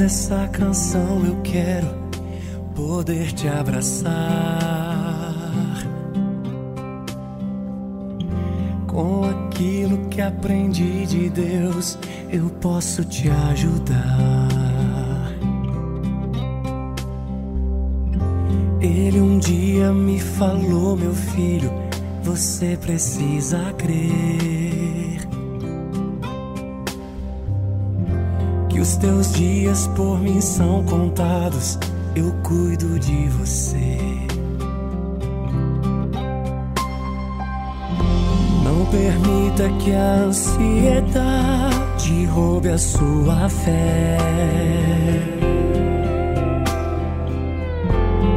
Dessa 0.00 0.48
canção 0.48 1.26
eu 1.26 1.42
quero 1.42 1.86
poder 2.74 3.32
te 3.32 3.46
abraçar. 3.46 4.08
Com 8.86 9.24
aquilo 9.24 10.08
que 10.08 10.22
aprendi 10.22 11.04
de 11.04 11.28
Deus, 11.28 11.98
eu 12.30 12.48
posso 12.62 13.04
te 13.04 13.28
ajudar. 13.28 14.48
Ele 18.80 19.20
um 19.20 19.38
dia 19.38 19.92
me 19.92 20.18
falou, 20.18 20.96
meu 20.96 21.12
filho, 21.12 21.70
você 22.22 22.74
precisa 22.80 23.70
crer. 23.74 24.59
Teus 29.00 29.32
dias 29.32 29.88
por 29.96 30.20
mim 30.20 30.40
são 30.40 30.84
contados, 30.84 31.78
eu 32.14 32.32
cuido 32.42 32.98
de 32.98 33.28
você. 33.28 33.98
Não 38.62 38.86
permita 38.86 39.68
que 39.82 39.92
a 39.92 40.24
ansiedade 40.26 41.70
roube 42.26 42.68
a 42.68 42.78
sua 42.78 43.48
fé. 43.48 44.18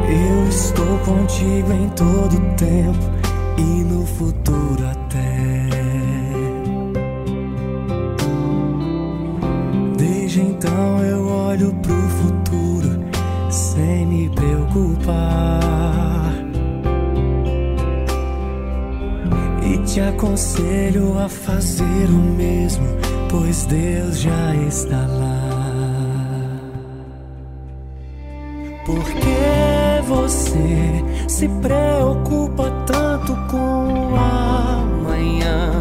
Eu 0.10 0.48
estou 0.48 0.98
contigo 1.00 1.74
em 1.74 1.90
todo 1.90 2.40
tempo 2.56 3.12
e 3.58 3.84
no 3.84 4.06
futuro 4.06 4.88
até. 4.88 5.03
Então 10.50 11.04
eu 11.04 11.28
olho 11.28 11.74
pro 11.76 11.96
futuro 11.96 13.00
sem 13.50 14.06
me 14.06 14.30
preocupar. 14.30 15.62
E 19.64 19.78
te 19.86 20.02
aconselho 20.02 21.18
a 21.20 21.30
fazer 21.30 22.08
o 22.10 22.36
mesmo, 22.38 22.86
pois 23.30 23.66
Deus 23.66 24.20
já 24.20 24.56
está 24.68 25.06
lá. 25.08 25.54
Por 28.86 29.04
que 29.04 30.02
você 30.06 31.04
se 31.28 31.48
preocupa 31.48 32.70
tanto 32.86 33.34
com 33.50 34.12
o 34.12 34.16
amanhã? 34.16 35.72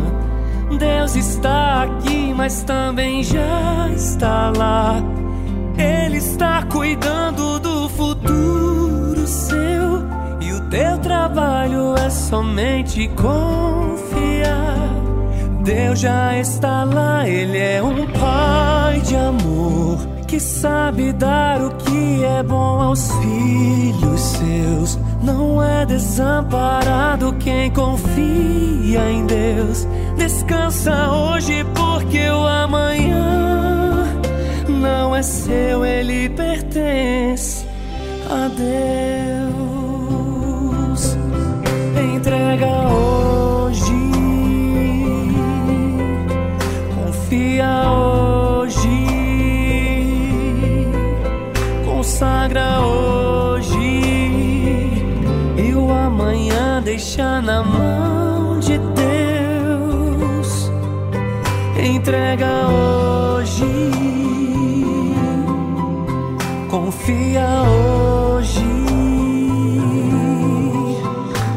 Deus 0.79 1.17
está 1.17 1.85
aqui, 1.85 2.33
mas 2.35 2.63
também 2.63 3.23
já 3.23 3.82
está 4.23 4.53
lá. 4.57 5.03
Ele 5.77 6.19
está 6.19 6.63
cuidando 6.71 7.59
do 7.59 7.89
futuro 7.89 9.27
seu. 9.27 10.05
E 10.41 10.53
o 10.53 10.61
teu 10.71 10.97
trabalho 10.99 11.97
é 11.97 12.09
somente 12.09 13.09
confiar. 13.09 14.79
Deus 15.65 15.99
já 15.99 16.39
está 16.39 16.85
lá, 16.85 17.29
Ele 17.29 17.59
é 17.59 17.83
um 17.83 18.07
pai 18.07 19.01
de 19.01 19.17
amor 19.17 19.99
que 20.29 20.39
sabe 20.39 21.13
dar 21.13 21.61
o 21.61 21.71
que 21.75 22.25
é 22.25 22.43
bom 22.45 22.81
aos 22.81 23.11
filhos 23.17 24.21
seus. 24.21 24.99
Não 25.21 25.63
é 25.63 25.85
desamparado 25.85 27.33
quem 27.41 27.71
confia 27.73 29.11
em 29.11 29.27
Deus. 29.27 29.87
Descansa 30.17 31.11
hoje, 31.11 31.65
porque 31.75 32.29
o 32.31 32.47
amanhã 32.47 33.42
não 34.83 35.15
é 35.15 35.23
seu, 35.23 35.85
ele 35.85 36.29
pertence 36.29 37.65
a 38.29 38.49
Deus. 38.49 39.63
Entrega 42.15 42.67
hoje, 42.89 43.93
confia 46.97 47.91
hoje, 47.91 49.07
consagra 51.85 52.81
hoje 52.81 53.79
e 55.57 55.75
o 55.75 55.93
amanhã 55.93 56.83
deixa 56.83 57.41
na 57.41 57.63
mão 57.63 58.59
de 58.59 58.79
Deus. 58.79 60.71
Entrega 61.79 62.47
hoje, 62.69 63.32
confia 67.03 67.49
hoje, 67.65 68.63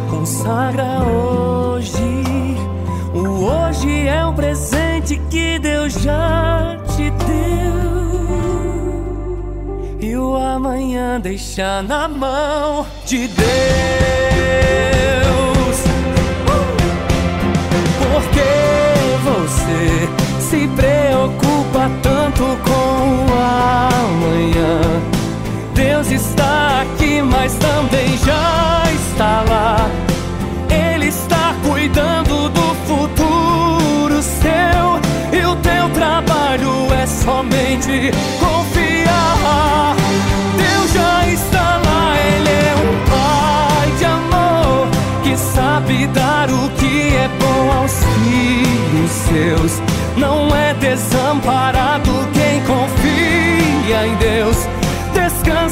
consagra 0.09 1.03
hoje. 1.03 2.23
O 3.13 3.45
hoje 3.45 4.07
é 4.07 4.26
um 4.26 4.34
presente 4.34 5.22
que 5.30 5.59
Deus 5.59 5.93
já 5.93 6.77
te 6.95 7.11
deu. 7.11 7.76
E 10.01 10.17
o 10.17 10.35
amanhã 10.35 11.19
deixa 11.19 11.84
na 11.84 12.07
mão 12.07 12.88
de 13.05 13.27
Deus. 13.27 13.45
Por 17.99 18.23
que 18.31 18.41
você 19.23 20.09
se 20.39 20.67
preocupa 20.69 21.91
tanto 22.01 22.43
com 22.63 23.26
o 23.26 23.38
amanhã? 23.38 25.15
Deus 25.76 26.10
está 26.10 26.84
aqui, 26.84 27.22
mas 27.22 27.53
também 27.56 28.18
já 28.26 28.84
está 28.93 29.43
lá. 29.49 29.89
Ele 30.69 31.07
está 31.07 31.53
cuidando 31.68 32.49
do 32.49 32.76
futuro 32.88 34.22
seu. 34.23 35.38
E 35.38 35.45
o 35.45 35.56
teu 35.57 35.89
trabalho 35.89 36.93
é 36.93 37.06
somente 37.06 38.10
confiar. 38.39 39.95
Deus 40.57 40.93
já 40.93 41.27
está 41.27 41.81
lá, 41.85 42.15
Ele 42.19 42.49
é 42.49 42.76
um 42.88 42.95
pai 43.11 43.91
de 43.97 44.06
amor 44.06 44.88
que 45.23 45.38
sabe 45.38 46.07
dar 46.07 46.49
o 46.49 46.69
que 46.69 47.15
é 47.18 47.30
bom 47.38 47.72
aos 47.72 47.91
filhos 47.91 49.11
seus. 49.11 49.81
Não 50.15 50.56
é 50.56 50.73
desamparado 50.76 52.11
quem 52.34 52.61
confia 52.64 54.07
em 54.07 54.15
Deus. 54.15 54.74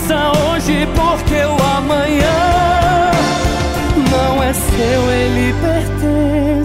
Descansa 0.04 0.32
hoje, 0.50 0.86
porque 0.96 1.46
o 1.46 1.78
amanhã 1.78 3.12
não 4.12 4.44
é 4.44 4.52
seu, 4.52 5.12
ele 5.12 5.54
pertence 5.62 6.63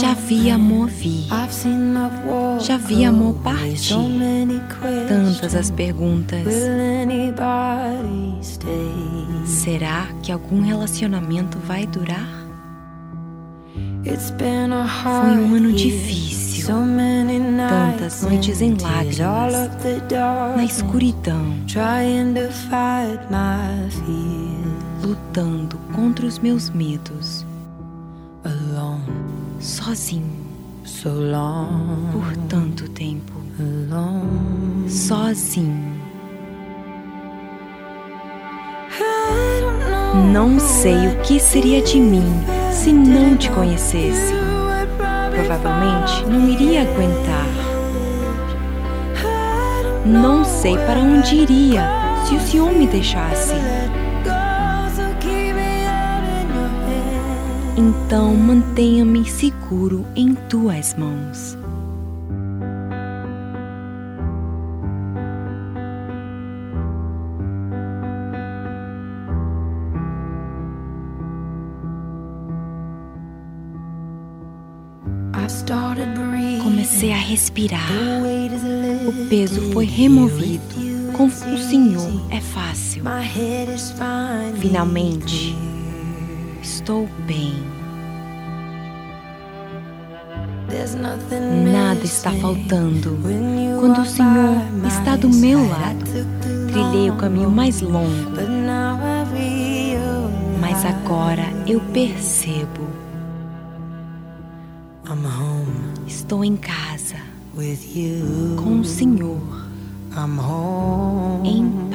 Já 0.00 0.14
vi 0.14 0.50
amor 0.50 0.88
vir, 0.88 1.26
já 2.60 2.76
vi 2.76 3.04
amor 3.04 3.34
partir. 3.42 3.94
Tantas 5.08 5.54
as 5.54 5.70
perguntas. 5.70 6.46
Será 9.44 10.06
que 10.22 10.30
algum 10.32 10.60
relacionamento 10.60 11.58
vai 11.66 11.86
durar? 11.86 12.28
Foi 14.04 15.38
um 15.38 15.54
ano 15.54 15.72
difícil, 15.72 16.66
tantas 17.68 18.22
noites 18.22 18.60
em 18.60 18.74
lágrimas, 18.80 19.16
na 20.56 20.64
escuridão, 20.64 21.54
lutando 25.02 25.78
contra 25.94 26.26
os 26.26 26.38
meus 26.38 26.70
medos, 26.70 27.44
sozinho, 29.98 30.46
por 32.12 32.36
tanto 32.48 32.88
tempo, 32.90 33.32
sozinho. 34.88 35.98
Não 40.32 40.58
sei 40.60 41.08
o 41.08 41.16
que 41.22 41.40
seria 41.40 41.82
de 41.82 42.00
mim 42.00 42.24
se 42.70 42.92
não 42.92 43.36
te 43.36 43.50
conhecesse. 43.50 44.32
Provavelmente 45.30 46.26
não 46.26 46.48
iria 46.48 46.82
aguentar. 46.82 47.46
Não 50.06 50.44
sei 50.44 50.76
para 50.78 51.00
onde 51.00 51.36
iria 51.36 51.82
se 52.24 52.36
o 52.36 52.40
Senhor 52.40 52.72
me 52.72 52.86
deixasse. 52.86 53.54
Então 57.78 58.34
mantenha-me 58.34 59.24
seguro 59.24 60.04
em 60.16 60.34
tuas 60.34 60.96
mãos. 60.96 61.56
Comecei 76.64 77.12
a 77.12 77.16
respirar. 77.16 77.88
O 79.06 79.28
peso 79.28 79.70
foi 79.72 79.84
removido. 79.84 80.64
Com 81.16 81.26
o 81.26 81.30
Senhor 81.30 82.26
é 82.32 82.40
fácil. 82.40 83.04
Finalmente, 84.60 85.54
estou 86.88 87.06
bem. 87.26 87.52
Nada 91.70 92.02
está 92.02 92.30
faltando. 92.32 93.18
Quando 93.78 94.00
o 94.00 94.06
Senhor 94.06 94.56
está 94.86 95.14
do 95.16 95.28
meu 95.28 95.68
lado, 95.68 96.02
trilhei 96.72 97.10
o 97.10 97.16
caminho 97.16 97.50
mais 97.50 97.82
longo. 97.82 98.30
Mas 100.58 100.82
agora 100.86 101.44
eu 101.66 101.78
percebo. 101.92 102.88
Estou 106.06 106.42
em 106.42 106.56
casa 106.56 107.16
com 108.56 108.80
o 108.80 108.84
Senhor 108.84 109.68
em 111.44 111.87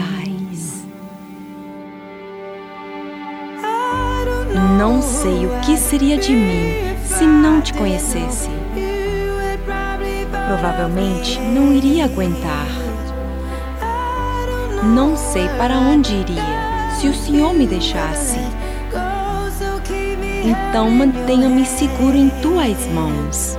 Não 4.77 5.01
sei 5.01 5.45
o 5.45 5.59
que 5.61 5.77
seria 5.77 6.17
de 6.17 6.31
mim 6.33 6.73
se 7.05 7.25
não 7.25 7.61
te 7.61 7.73
conhecesse. 7.73 8.49
Provavelmente 10.47 11.39
não 11.39 11.71
iria 11.71 12.05
aguentar. 12.05 12.67
Não 14.83 15.15
sei 15.15 15.47
para 15.57 15.75
onde 15.75 16.13
iria 16.13 16.91
se 16.99 17.07
o 17.07 17.13
Senhor 17.13 17.53
me 17.53 17.67
deixasse. 17.67 18.39
Então 20.43 20.89
mantenha-me 20.89 21.65
seguro 21.65 22.17
em 22.17 22.29
tuas 22.41 22.77
mãos. 22.87 23.57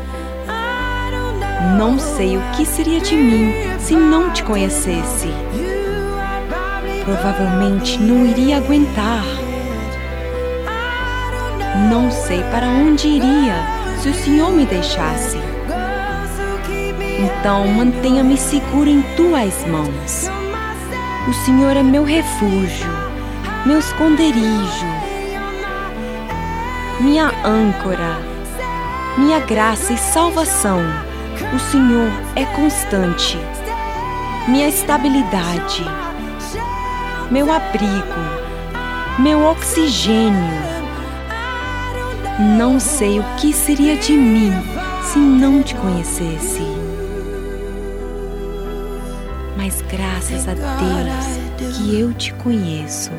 Não 1.78 1.98
sei 1.98 2.36
o 2.36 2.42
que 2.56 2.66
seria 2.66 3.00
de 3.00 3.14
mim 3.14 3.52
se 3.78 3.94
não 3.94 4.30
te 4.30 4.42
conhecesse. 4.42 5.28
Provavelmente 7.04 7.98
não 8.00 8.26
iria 8.26 8.56
aguentar. 8.56 9.33
Não 11.74 12.10
sei 12.10 12.42
para 12.44 12.66
onde 12.66 13.08
iria 13.08 13.56
se 14.00 14.08
o 14.08 14.14
Senhor 14.14 14.52
me 14.52 14.64
deixasse. 14.64 15.38
Então 17.18 17.66
mantenha-me 17.66 18.36
seguro 18.36 18.88
em 18.88 19.02
tuas 19.16 19.66
mãos. 19.66 20.30
O 21.28 21.32
Senhor 21.32 21.76
é 21.76 21.82
meu 21.82 22.04
refúgio, 22.04 22.90
meu 23.64 23.78
esconderijo, 23.78 24.86
minha 27.00 27.32
âncora, 27.44 28.18
minha 29.16 29.40
graça 29.40 29.92
e 29.92 29.96
salvação. 29.96 30.80
O 31.54 31.58
Senhor 31.58 32.10
é 32.36 32.44
constante, 32.44 33.38
minha 34.46 34.68
estabilidade, 34.68 35.84
meu 37.30 37.50
abrigo, 37.50 38.20
meu 39.18 39.44
oxigênio. 39.44 40.73
Não 42.38 42.80
sei 42.80 43.20
o 43.20 43.24
que 43.36 43.52
seria 43.52 43.96
de 43.96 44.12
mim 44.12 44.50
se 45.02 45.18
não 45.18 45.62
te 45.62 45.74
conhecesse. 45.76 46.62
Mas 49.56 49.80
graças 49.82 50.48
a 50.48 50.54
Deus 50.54 51.76
que 51.76 52.00
eu 52.00 52.12
te 52.12 52.34
conheço. 52.34 53.12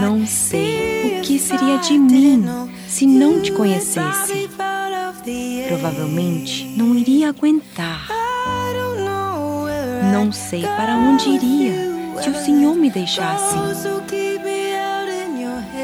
Não 0.00 0.26
sei 0.26 1.18
o 1.18 1.22
que 1.22 1.38
seria 1.38 1.78
de 1.78 1.98
mim 1.98 2.44
se 2.88 3.06
não 3.06 3.27
conhecesse. 3.58 4.48
Provavelmente 5.66 6.64
não 6.76 6.94
iria 6.94 7.30
aguentar. 7.30 8.08
Não 10.12 10.32
sei 10.32 10.62
para 10.62 10.94
onde 10.94 11.28
iria 11.28 11.74
se 12.22 12.30
o 12.30 12.34
Senhor 12.34 12.74
me 12.76 12.88
deixasse. 12.88 13.56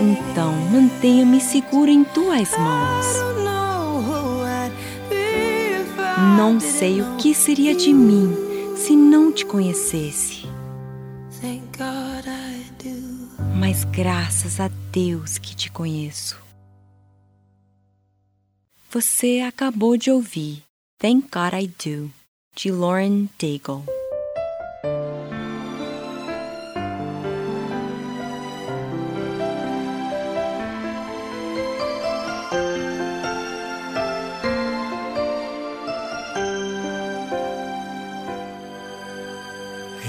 Então 0.00 0.52
mantenha-me 0.70 1.40
seguro 1.40 1.90
em 1.90 2.04
tuas 2.04 2.50
mãos. 2.56 3.06
Não 6.36 6.60
sei 6.60 7.02
o 7.02 7.16
que 7.16 7.34
seria 7.34 7.74
de 7.74 7.92
mim 7.92 8.32
se 8.76 8.94
não 8.96 9.32
te 9.32 9.44
conhecesse. 9.44 10.46
Mas 13.56 13.84
graças 13.84 14.60
a 14.60 14.70
Deus 14.92 15.38
que 15.38 15.54
te 15.56 15.70
conheço. 15.70 16.43
Você 18.94 19.40
acabou 19.44 19.96
de 19.96 20.08
ouvir 20.08 20.62
Thank 21.00 21.26
God 21.32 21.52
I 21.52 21.66
Do, 21.66 22.12
de 22.54 22.70
Lauren 22.70 23.28
Daigle. 23.36 23.82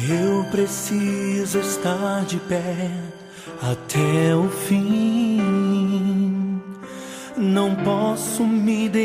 Eu 0.08 0.46
preciso 0.52 1.58
estar 1.58 2.24
de 2.26 2.38
pé 2.42 2.92
até 3.64 4.36
o 4.36 4.48
fim. 4.48 5.05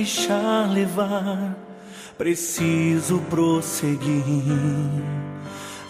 Deixar 0.00 0.66
levar, 0.72 1.54
preciso 2.16 3.18
prosseguir. 3.28 4.24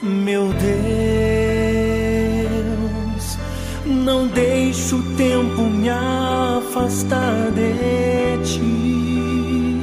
Meu 0.03 0.53
Deus, 0.53 0.89
não 3.87 4.27
deixe 4.27 4.97
o 4.97 5.16
tempo 5.16 5.62
me 5.62 5.89
afastar 5.91 7.53
de 7.53 8.43
ti. 8.45 9.81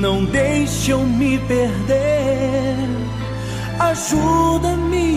Não 0.00 0.24
deixe 0.24 0.90
eu 0.90 1.06
me 1.06 1.38
perder 1.38 2.76
ajuda-me. 3.78 5.12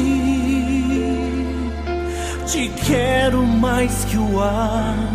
Te 2.46 2.70
quero 2.86 3.44
mais 3.44 4.06
que 4.06 4.18
o 4.18 4.40
ar, 4.40 5.15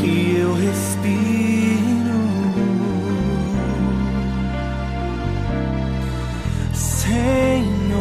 que 0.00 0.36
eu 0.38 0.54
respiro. 0.54 1.08
Senhor, 6.72 7.98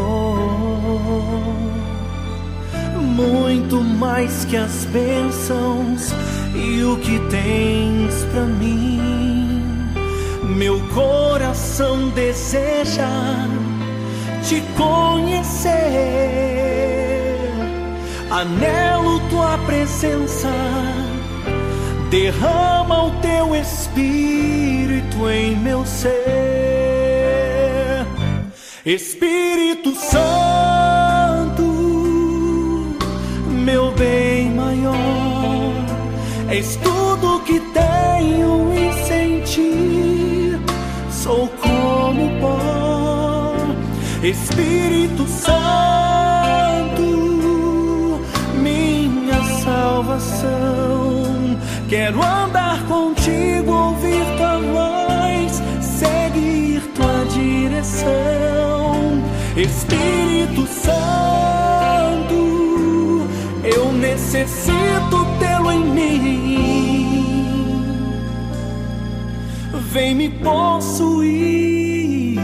muito 3.02 3.82
mais 3.82 4.46
que 4.46 4.58
as 4.58 4.86
bênçãos 4.86 6.14
e 6.56 6.84
o 6.84 6.98
que 6.98 7.20
tens 7.30 8.24
para 8.32 8.46
mim, 8.46 9.92
meu 10.56 10.80
coração 10.94 12.10
deseja 12.10 13.10
te 14.44 14.62
conhecer. 14.78 15.78
Anelo 18.30 19.20
tua 19.30 19.58
presença, 19.60 20.50
derrama 22.10 23.06
o 23.06 23.12
teu 23.22 23.56
espírito 23.56 25.30
em 25.30 25.56
meu 25.58 25.86
ser. 25.86 26.16
Espírito 28.86 29.94
Santo, 29.96 31.64
meu 33.50 33.92
bem 33.92 34.52
maior, 34.52 35.74
és 36.50 36.78
tudo 36.78 37.42
que 37.42 37.60
tenho 37.60 38.74
e 38.74 38.94
sentir. 39.06 40.60
Sou 41.12 41.50
como 41.62 42.40
pó, 42.40 43.54
Espírito 44.24 45.28
Santo, 45.28 45.52
minha 48.62 49.44
salvação. 49.62 50.97
Quero 51.90 52.22
andar 52.22 52.86
contigo, 52.86 53.72
ouvir 53.72 54.26
tua 54.36 54.58
voz, 54.58 55.64
seguir 55.82 56.82
tua 56.94 57.24
direção. 57.34 59.24
Espírito 59.56 60.68
Santo, 60.68 62.36
eu 63.64 63.94
necessito 63.94 65.26
tê-lo 65.40 65.72
em 65.72 65.86
mim. 65.86 66.58
Vem 69.90 70.14
me 70.14 70.30
possuir, 70.30 72.38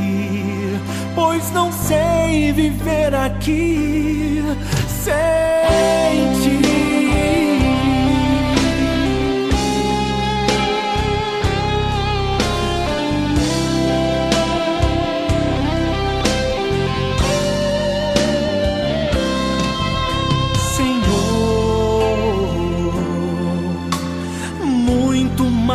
pois 1.13 1.51
não 1.51 1.69
sei 1.69 2.53
viver 2.53 3.13
aqui 3.13 4.41
sem 4.87 6.02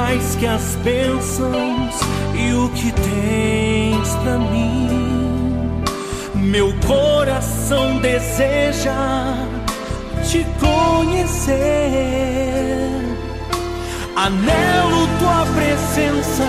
mais 0.08 0.34
que 0.36 0.46
as 0.46 0.74
bênçãos 0.76 1.94
e 2.34 2.54
o 2.54 2.70
que 2.70 2.90
tens 2.92 4.08
pra 4.22 4.38
mim. 4.38 5.82
Meu 6.34 6.72
coração 6.86 7.98
deseja 7.98 9.34
te 10.24 10.46
conhecer. 10.58 11.58
Anelo 14.16 15.08
tua 15.18 15.46
presença, 15.54 16.48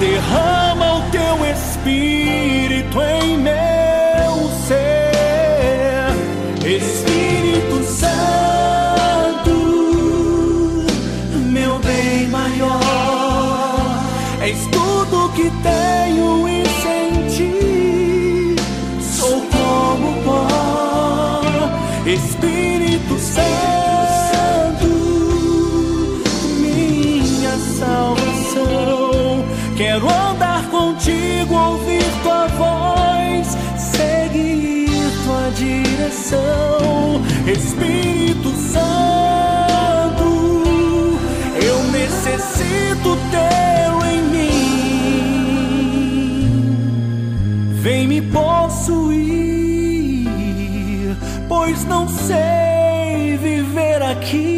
derrama 0.00 0.94
o 0.96 1.10
teu 1.10 1.44
espírito 1.52 3.02
em 3.02 3.36
meu 3.36 3.77
Quero 29.98 30.14
andar 30.14 30.62
contigo, 30.70 31.56
ouvir 31.56 32.04
tua 32.22 32.46
voz, 32.46 33.58
seguir 33.76 35.10
tua 35.24 35.50
direção. 35.56 37.20
Espírito 37.44 38.50
Santo, 38.52 40.22
eu 41.60 41.82
necessito 41.90 43.18
tê-lo 43.32 44.06
em 44.06 44.22
mim. 44.22 45.02
Vem 47.82 48.06
me 48.06 48.22
possuir, 48.22 49.18
pois 51.48 51.84
não 51.86 52.06
sei 52.06 53.36
viver 53.36 54.00
aqui 54.00 54.57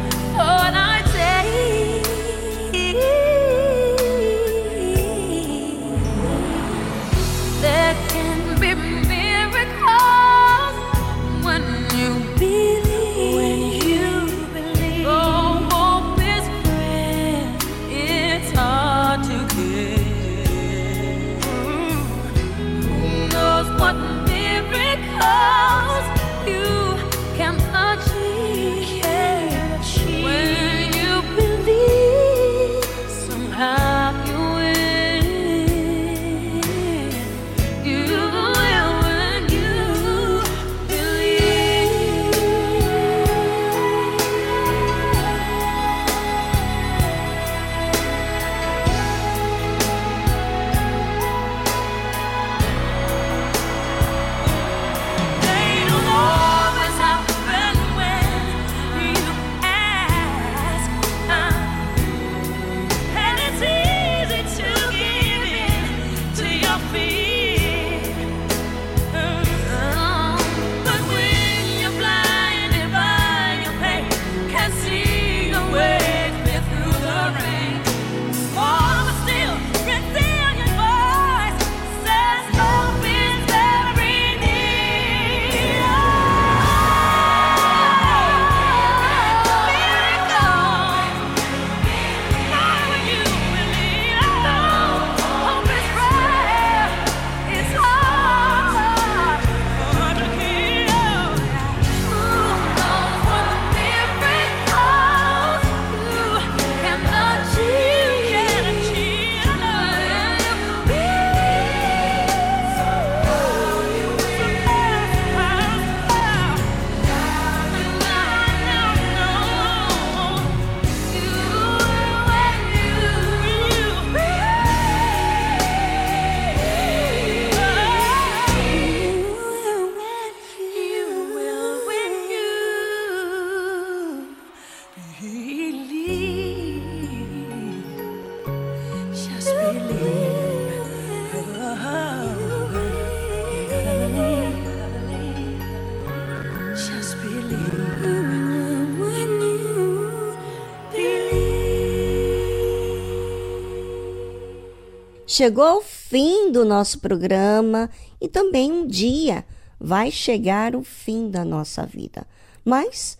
chegou 155.31 155.63
ao 155.63 155.81
fim 155.81 156.51
do 156.51 156.65
nosso 156.65 156.99
programa 156.99 157.89
e 158.19 158.27
também 158.27 158.69
um 158.69 158.85
dia 158.85 159.45
vai 159.79 160.11
chegar 160.11 160.75
o 160.75 160.83
fim 160.83 161.29
da 161.29 161.45
nossa 161.45 161.85
vida. 161.85 162.27
Mas 162.65 163.17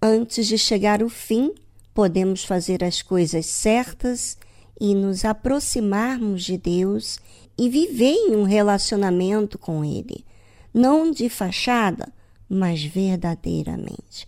antes 0.00 0.46
de 0.46 0.56
chegar 0.56 1.02
o 1.02 1.08
fim, 1.08 1.52
podemos 1.92 2.44
fazer 2.44 2.84
as 2.84 3.02
coisas 3.02 3.46
certas 3.46 4.38
e 4.80 4.94
nos 4.94 5.24
aproximarmos 5.24 6.44
de 6.44 6.56
Deus 6.56 7.18
e 7.58 7.68
viver 7.68 8.14
em 8.14 8.36
um 8.36 8.44
relacionamento 8.44 9.58
com 9.58 9.84
Ele, 9.84 10.24
não 10.72 11.10
de 11.10 11.28
fachada, 11.28 12.12
mas 12.48 12.84
verdadeiramente. 12.84 14.24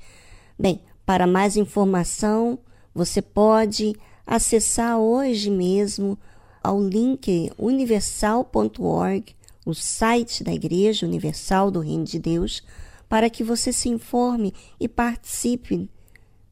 Bem, 0.59 0.81
para 1.07 1.25
mais 1.25 1.57
informação, 1.57 2.59
você 2.93 3.23
pode 3.23 3.95
acessar 4.27 4.99
hoje 4.99 5.49
mesmo 5.51 6.19
ao 6.63 6.83
link 6.83 7.51
universal.org, 7.59 9.35
o 9.65 9.75
site 9.75 10.43
da 10.43 10.53
Igreja 10.53 11.07
Universal 11.07 11.71
do 11.71 11.81
Reino 11.81 12.05
de 12.05 12.19
Deus, 12.19 12.63
para 13.09 13.29
que 13.29 13.43
você 13.43 13.73
se 13.73 13.89
informe 13.89 14.55
e 14.79 14.89
participe 14.89 15.91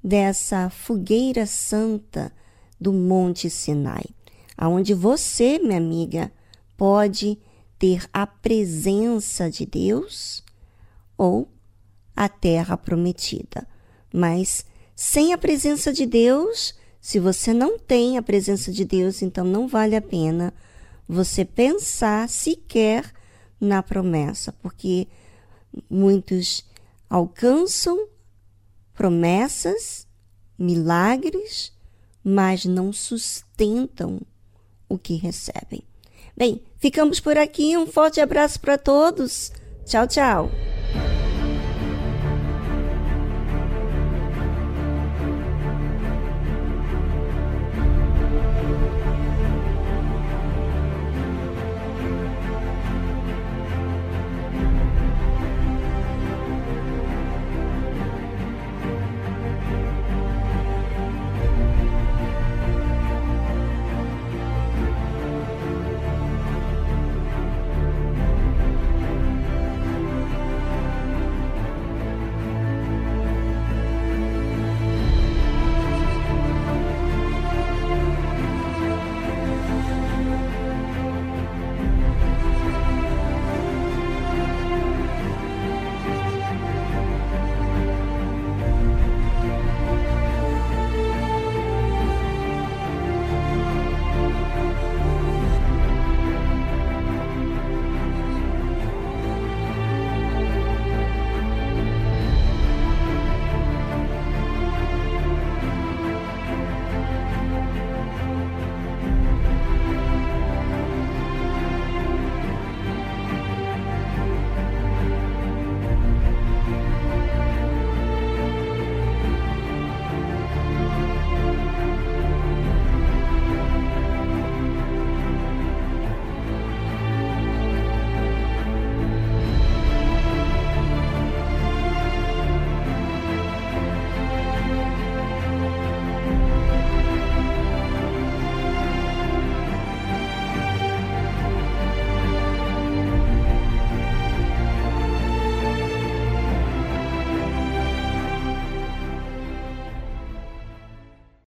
dessa 0.02 0.70
fogueira 0.70 1.46
santa 1.46 2.32
do 2.80 2.92
Monte 2.92 3.50
Sinai, 3.50 4.04
aonde 4.56 4.94
você, 4.94 5.58
minha 5.58 5.78
amiga, 5.78 6.32
pode 6.76 7.38
ter 7.78 8.08
a 8.12 8.26
presença 8.26 9.50
de 9.50 9.64
Deus 9.64 10.42
ou 11.16 11.48
a 12.14 12.28
terra 12.28 12.76
prometida. 12.76 13.66
Mas 14.12 14.64
sem 14.96 15.32
a 15.32 15.38
presença 15.38 15.92
de 15.92 16.06
Deus, 16.06 16.74
se 17.00 17.18
você 17.18 17.52
não 17.52 17.78
tem 17.78 18.18
a 18.18 18.22
presença 18.22 18.72
de 18.72 18.84
Deus, 18.84 19.22
então 19.22 19.44
não 19.44 19.66
vale 19.66 19.96
a 19.96 20.02
pena 20.02 20.52
você 21.08 21.44
pensar 21.44 22.28
sequer 22.28 23.12
na 23.60 23.82
promessa, 23.82 24.52
porque 24.62 25.08
muitos 25.88 26.64
alcançam 27.08 28.08
promessas, 28.94 30.06
milagres, 30.58 31.72
mas 32.22 32.64
não 32.64 32.92
sustentam 32.92 34.20
o 34.88 34.98
que 34.98 35.14
recebem. 35.14 35.82
Bem, 36.36 36.62
ficamos 36.78 37.20
por 37.20 37.36
aqui. 37.36 37.76
Um 37.76 37.86
forte 37.86 38.20
abraço 38.20 38.60
para 38.60 38.78
todos. 38.78 39.50
Tchau, 39.84 40.06
tchau. 40.06 40.50